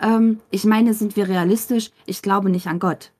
[0.00, 1.90] Ähm, ich meine, sind wir realistisch?
[2.06, 3.13] Ich glaube nicht an Gott.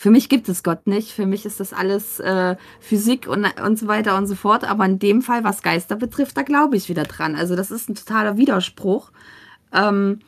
[0.00, 1.10] Für mich gibt es Gott nicht.
[1.10, 4.62] Für mich ist das alles äh, Physik und, und so weiter und so fort.
[4.62, 7.34] Aber in dem Fall, was Geister betrifft, da glaube ich wieder dran.
[7.34, 9.10] Also das ist ein totaler Widerspruch.
[9.72, 10.20] Ähm,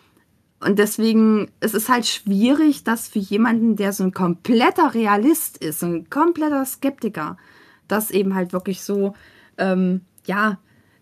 [0.59, 5.79] und deswegen es ist halt schwierig, dass für jemanden, der so ein kompletter Realist ist,
[5.79, 7.37] so ein kompletter Skeptiker,
[7.87, 9.15] das eben halt wirklich so,
[9.57, 10.59] ähm, ja,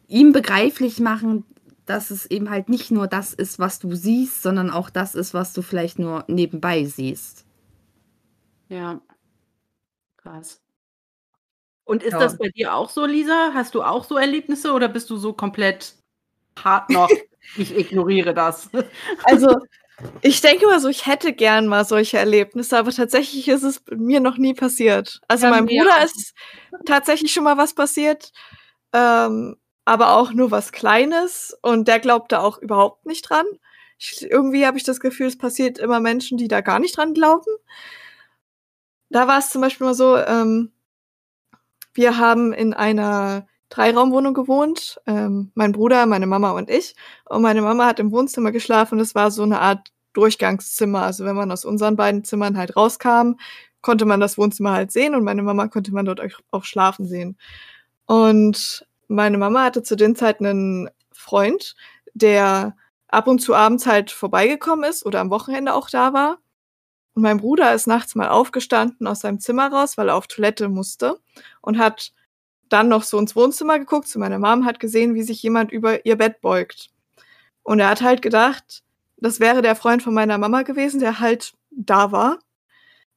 [0.08, 1.44] ihm begreiflich machen,
[1.86, 5.32] dass es eben halt nicht nur das ist, was du siehst, sondern auch das ist,
[5.32, 7.47] was du vielleicht nur nebenbei siehst.
[8.68, 9.00] Ja.
[10.16, 10.60] Krass.
[11.84, 12.18] Und ist ja.
[12.18, 13.52] das bei dir auch so, Lisa?
[13.54, 15.94] Hast du auch so Erlebnisse oder bist du so komplett
[16.62, 17.08] hart noch
[17.56, 18.68] ich ignoriere das.
[19.24, 19.56] Also,
[20.22, 24.20] ich denke mal so, ich hätte gern mal solche Erlebnisse, aber tatsächlich ist es mir
[24.20, 25.20] noch nie passiert.
[25.28, 26.34] Also, ja, meinem Bruder ist
[26.84, 28.32] tatsächlich schon mal was passiert,
[28.92, 33.46] ähm, aber auch nur was Kleines und der glaubt da auch überhaupt nicht dran.
[33.98, 37.14] Ich, irgendwie habe ich das Gefühl, es passiert immer Menschen, die da gar nicht dran
[37.14, 37.50] glauben.
[39.10, 40.72] Da war es zum Beispiel mal so, ähm,
[41.94, 45.00] wir haben in einer Dreiraumwohnung gewohnt.
[45.06, 46.94] Ähm, mein Bruder, meine Mama und ich.
[47.26, 48.98] Und meine Mama hat im Wohnzimmer geschlafen.
[48.98, 51.02] Das war so eine Art Durchgangszimmer.
[51.02, 53.34] Also wenn man aus unseren beiden Zimmern halt rauskam,
[53.82, 57.38] konnte man das Wohnzimmer halt sehen und meine Mama konnte man dort auch schlafen sehen.
[58.06, 61.76] Und meine Mama hatte zu den Zeiten einen Freund,
[62.14, 62.76] der
[63.08, 66.38] ab und zu abends halt vorbeigekommen ist oder am Wochenende auch da war.
[67.18, 70.68] Und mein Bruder ist nachts mal aufgestanden aus seinem Zimmer raus, weil er auf Toilette
[70.68, 71.18] musste
[71.62, 72.12] und hat
[72.68, 76.06] dann noch so ins Wohnzimmer geguckt zu meiner Mom, hat gesehen, wie sich jemand über
[76.06, 76.90] ihr Bett beugt.
[77.64, 78.84] Und er hat halt gedacht,
[79.16, 82.38] das wäre der Freund von meiner Mama gewesen, der halt da war.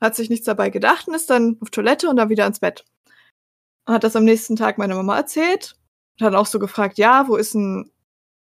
[0.01, 2.83] Hat sich nichts dabei gedacht und ist dann auf Toilette und dann wieder ins Bett.
[3.85, 5.75] Und hat das am nächsten Tag meiner Mama erzählt
[6.19, 7.91] und hat auch so gefragt, ja, wo ist ein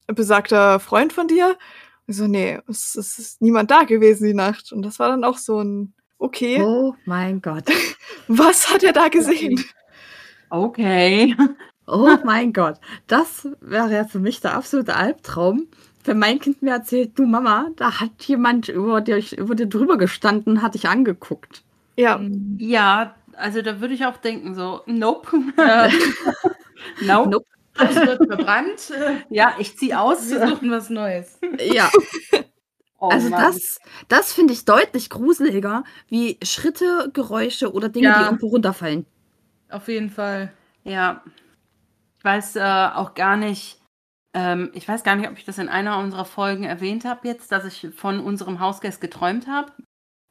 [0.06, 1.58] besagter Freund von dir?
[2.12, 4.72] So, nee, es, es ist niemand da gewesen die Nacht.
[4.72, 6.60] Und das war dann auch so ein, okay.
[6.62, 7.64] Oh mein Gott.
[8.28, 9.62] Was hat er da gesehen?
[10.50, 11.36] Okay.
[11.90, 15.66] Oh mein Gott, das wäre ja für mich der absolute Albtraum.
[16.04, 19.98] Wenn mein Kind mir erzählt, du Mama, da hat jemand über dir, über dir drüber
[19.98, 21.62] gestanden, hat dich angeguckt.
[21.96, 22.20] Ja.
[22.58, 25.36] Ja, also da würde ich auch denken, so, nope.
[25.58, 25.90] Äh,
[27.02, 27.28] nope.
[27.28, 27.46] nope.
[27.74, 28.92] Das wird verbrannt.
[29.30, 30.30] Ja, ich ziehe aus.
[30.30, 31.38] Wir suchen was Neues.
[31.58, 31.90] Ja.
[33.02, 33.40] Oh, also Mann.
[33.40, 38.18] das, das finde ich deutlich gruseliger, wie Schritte, Geräusche oder Dinge, ja.
[38.18, 39.06] die irgendwo runterfallen.
[39.70, 40.52] Auf jeden Fall.
[40.84, 41.22] Ja.
[42.18, 42.60] Ich weiß äh,
[42.94, 43.80] auch gar nicht,
[44.34, 47.50] ähm, ich weiß gar nicht, ob ich das in einer unserer Folgen erwähnt habe jetzt,
[47.50, 49.72] dass ich von unserem Hausgast geträumt habe.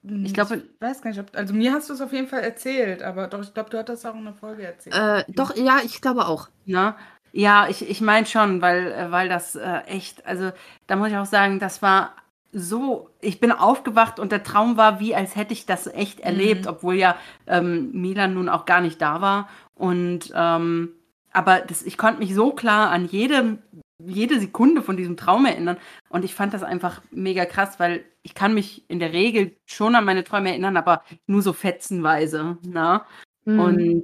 [0.06, 2.28] Hm, ich glaube, ich weiß gar nicht, ob, also mir hast du es auf jeden
[2.28, 4.96] Fall erzählt, aber doch, ich glaube, du hattest auch in der Folge erzählt.
[4.96, 6.50] Äh, doch, ja, ich glaube auch.
[6.66, 6.98] Na?
[7.32, 10.52] Ja, ich, ich meine schon, weil, äh, weil das äh, echt, also
[10.88, 12.16] da muss ich auch sagen, das war
[12.52, 16.66] so, ich bin aufgewacht und der Traum war wie, als hätte ich das echt erlebt,
[16.66, 16.72] mhm.
[16.72, 17.16] obwohl ja
[17.46, 19.50] ähm, Milan nun auch gar nicht da war.
[19.76, 20.94] Und ähm,
[21.32, 23.60] aber das, ich konnte mich so klar an jede,
[24.04, 25.78] jede Sekunde von diesem Traum erinnern.
[26.10, 29.96] Und ich fand das einfach mega krass, weil ich kann mich in der Regel schon
[29.96, 32.58] an meine Träume erinnern, aber nur so fetzenweise.
[32.64, 33.02] Ne?
[33.46, 33.60] Mhm.
[33.60, 34.04] Und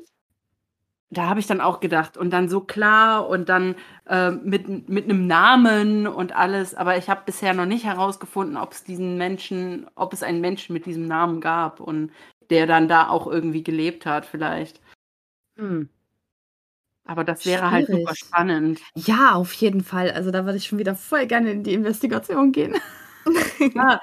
[1.10, 3.76] da habe ich dann auch gedacht und dann so klar und dann
[4.08, 8.74] äh, mit, mit einem Namen und alles, aber ich habe bisher noch nicht herausgefunden, ob
[8.74, 12.12] es diesen Menschen, ob es einen Menschen mit diesem Namen gab und
[12.49, 14.82] der dann da auch irgendwie gelebt hat, vielleicht.
[15.58, 15.89] Hm.
[17.08, 17.72] Aber das wäre Schwierig.
[17.72, 18.82] halt super spannend.
[18.95, 20.12] Ja, auf jeden Fall.
[20.12, 22.76] Also da würde ich schon wieder voll gerne in die Investigation gehen.
[23.76, 24.01] ja,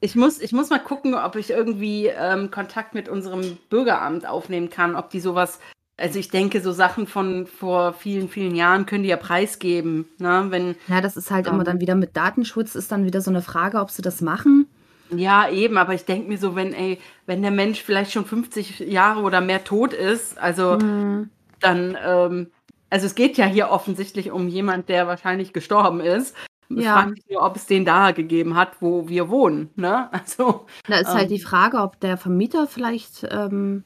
[0.00, 4.70] ich muss, ich muss mal gucken, ob ich irgendwie ähm, Kontakt mit unserem Bürgeramt aufnehmen
[4.70, 5.58] kann, ob die sowas
[5.96, 10.06] also ich denke, so Sachen von vor vielen, vielen Jahren können die ja preisgeben.
[10.18, 10.46] Ne?
[10.48, 13.30] Wenn, ja, das ist halt ähm, immer dann wieder mit Datenschutz, ist dann wieder so
[13.30, 14.66] eine Frage, ob sie das machen.
[15.10, 18.80] Ja, eben, aber ich denke mir so, wenn, ey, wenn der Mensch vielleicht schon 50
[18.80, 21.30] Jahre oder mehr tot ist, also mhm.
[21.60, 22.50] dann, ähm,
[22.90, 26.34] also es geht ja hier offensichtlich um jemand, der wahrscheinlich gestorben ist.
[26.70, 26.94] Ich ja.
[26.94, 29.70] frage mich nur, ob es den da gegeben hat, wo wir wohnen.
[29.76, 30.08] Ne?
[30.12, 33.84] Also, da ist halt ähm, halt die Frage, ob der Vermieter vielleicht ähm,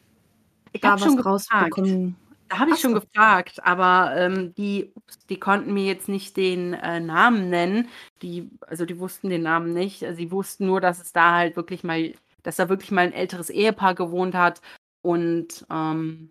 [0.73, 2.17] ich da was rausbekommen.
[2.49, 6.73] Da habe ich schon gefragt, aber ähm, die, ups, die konnten mir jetzt nicht den
[6.73, 7.89] äh, Namen nennen.
[8.23, 10.05] Die, also die wussten den Namen nicht.
[10.15, 13.51] Sie wussten nur, dass es da halt wirklich mal, dass da wirklich mal ein älteres
[13.51, 14.63] Ehepaar gewohnt hat
[15.03, 16.31] und, ähm,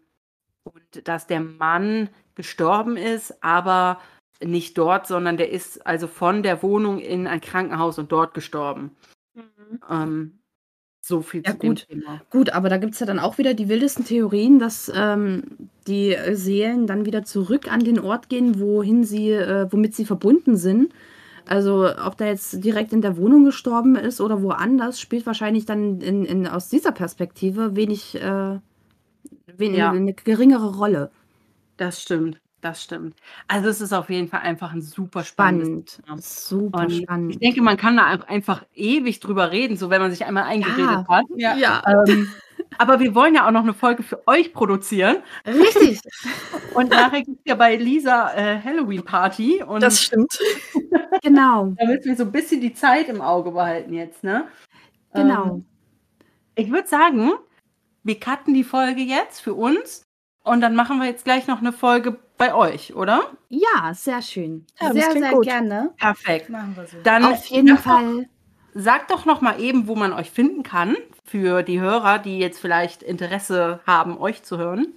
[0.63, 3.99] und dass der Mann gestorben ist, aber
[4.43, 8.95] nicht dort, sondern der ist also von der Wohnung in ein Krankenhaus und dort gestorben.
[9.35, 9.79] Mhm.
[9.89, 10.39] Ähm,
[11.07, 11.87] so viel ja, zu gut.
[11.89, 12.21] dem Thema.
[12.29, 15.43] Gut, aber da gibt es ja dann auch wieder die wildesten Theorien, dass ähm,
[15.87, 20.57] die Seelen dann wieder zurück an den Ort gehen, wohin sie, äh, womit sie verbunden
[20.57, 20.93] sind.
[21.47, 26.01] Also ob der jetzt direkt in der Wohnung gestorben ist oder woanders, spielt wahrscheinlich dann
[26.01, 28.59] in, in, aus dieser Perspektive wenig, äh,
[29.55, 29.91] wenig ja.
[29.91, 31.09] eine geringere Rolle.
[31.77, 32.41] Das stimmt.
[32.61, 33.15] Das stimmt.
[33.47, 35.99] Also es ist auf jeden Fall einfach ein super spannend.
[36.03, 36.23] Spannend.
[36.23, 37.31] Super Und spannend.
[37.31, 40.79] Ich denke, man kann da einfach ewig drüber reden, so wenn man sich einmal eingeredet
[40.79, 41.07] ja.
[41.07, 41.25] hat.
[41.35, 41.55] Ja.
[41.55, 41.83] ja.
[42.07, 42.33] Ähm,
[42.79, 45.17] aber wir wollen ja auch noch eine Folge für euch produzieren.
[45.45, 45.99] Richtig.
[46.73, 49.63] Und nachher gibt es ja bei Lisa äh, Halloween Party.
[49.63, 50.39] Und das stimmt.
[51.21, 51.73] genau.
[51.77, 54.47] Da müssen wir so ein bisschen die Zeit im Auge behalten jetzt, ne?
[55.13, 55.45] Genau.
[55.45, 55.65] Ähm,
[56.55, 57.31] ich würde sagen,
[58.03, 60.07] wir cutten die Folge jetzt für uns
[60.43, 63.31] und dann machen wir jetzt gleich noch eine Folge bei euch, oder?
[63.49, 64.65] Ja, sehr schön.
[64.79, 65.45] Ja, sehr, sehr gut.
[65.45, 65.93] gerne.
[65.97, 66.49] Perfekt.
[66.49, 66.97] Machen wir so.
[67.03, 68.29] Dann Auf jeden Fall.
[68.73, 72.59] Sagt doch noch mal eben, wo man euch finden kann, für die Hörer, die jetzt
[72.59, 74.93] vielleicht Interesse haben, euch zu hören.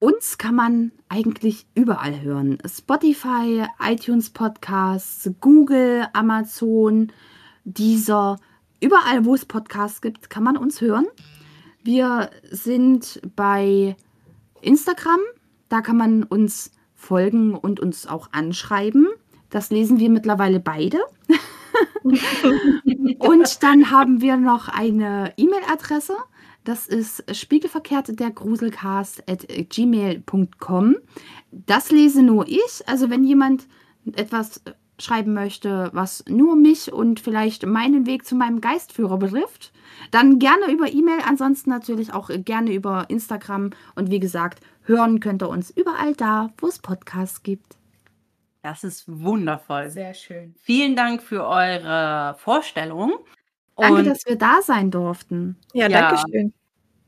[0.00, 2.58] Uns kann man eigentlich überall hören.
[2.66, 7.10] Spotify, iTunes Podcasts, Google, Amazon,
[7.64, 8.38] Deezer.
[8.80, 11.06] Überall, wo es Podcasts gibt, kann man uns hören.
[11.82, 13.96] Wir sind bei
[14.60, 15.20] Instagram.
[15.68, 19.08] Da kann man uns folgen und uns auch anschreiben.
[19.50, 20.98] Das lesen wir mittlerweile beide.
[22.02, 26.16] und dann haben wir noch eine E-Mail-Adresse.
[26.64, 30.96] Das ist spiegelverkehrt der Gruselcast at gmail.com.
[31.50, 32.86] Das lese nur ich.
[32.86, 33.66] Also wenn jemand
[34.14, 34.60] etwas
[34.98, 39.72] schreiben möchte, was nur mich und vielleicht meinen Weg zu meinem Geistführer betrifft,
[40.10, 43.70] dann gerne über E-Mail, ansonsten natürlich auch gerne über Instagram.
[43.94, 47.76] Und wie gesagt, hören könnt ihr uns überall da, wo es Podcasts gibt.
[48.62, 49.90] Das ist wundervoll.
[49.90, 50.54] Sehr schön.
[50.60, 53.12] Vielen Dank für eure Vorstellung.
[53.76, 55.56] Danke, dass wir da sein durften.
[55.72, 56.52] Ja, ja, danke schön.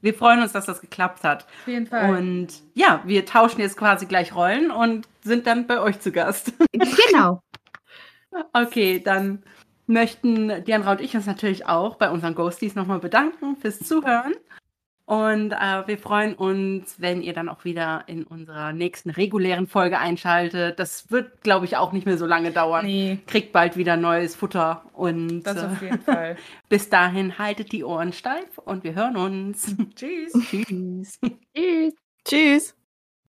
[0.03, 1.45] Wir freuen uns, dass das geklappt hat.
[1.45, 2.17] Auf jeden Fall.
[2.17, 6.53] Und ja, wir tauschen jetzt quasi gleich Rollen und sind dann bei euch zu Gast.
[6.73, 7.43] Genau.
[8.53, 9.43] okay, dann
[9.87, 14.35] möchten Diana und ich uns natürlich auch bei unseren Ghosties nochmal bedanken fürs Zuhören.
[15.11, 19.99] Und äh, wir freuen uns, wenn ihr dann auch wieder in unserer nächsten regulären Folge
[19.99, 20.79] einschaltet.
[20.79, 22.87] Das wird, glaube ich, auch nicht mehr so lange dauern.
[22.87, 23.19] Nee.
[23.27, 24.85] Kriegt bald wieder neues Futter.
[24.93, 26.37] Und Das äh, auf jeden Fall.
[26.69, 29.75] bis dahin haltet die Ohren steif und wir hören uns.
[29.97, 30.33] Tschüss.
[30.49, 31.19] Tschüss.
[31.57, 31.95] Tschüss.
[32.25, 32.80] Tschüss.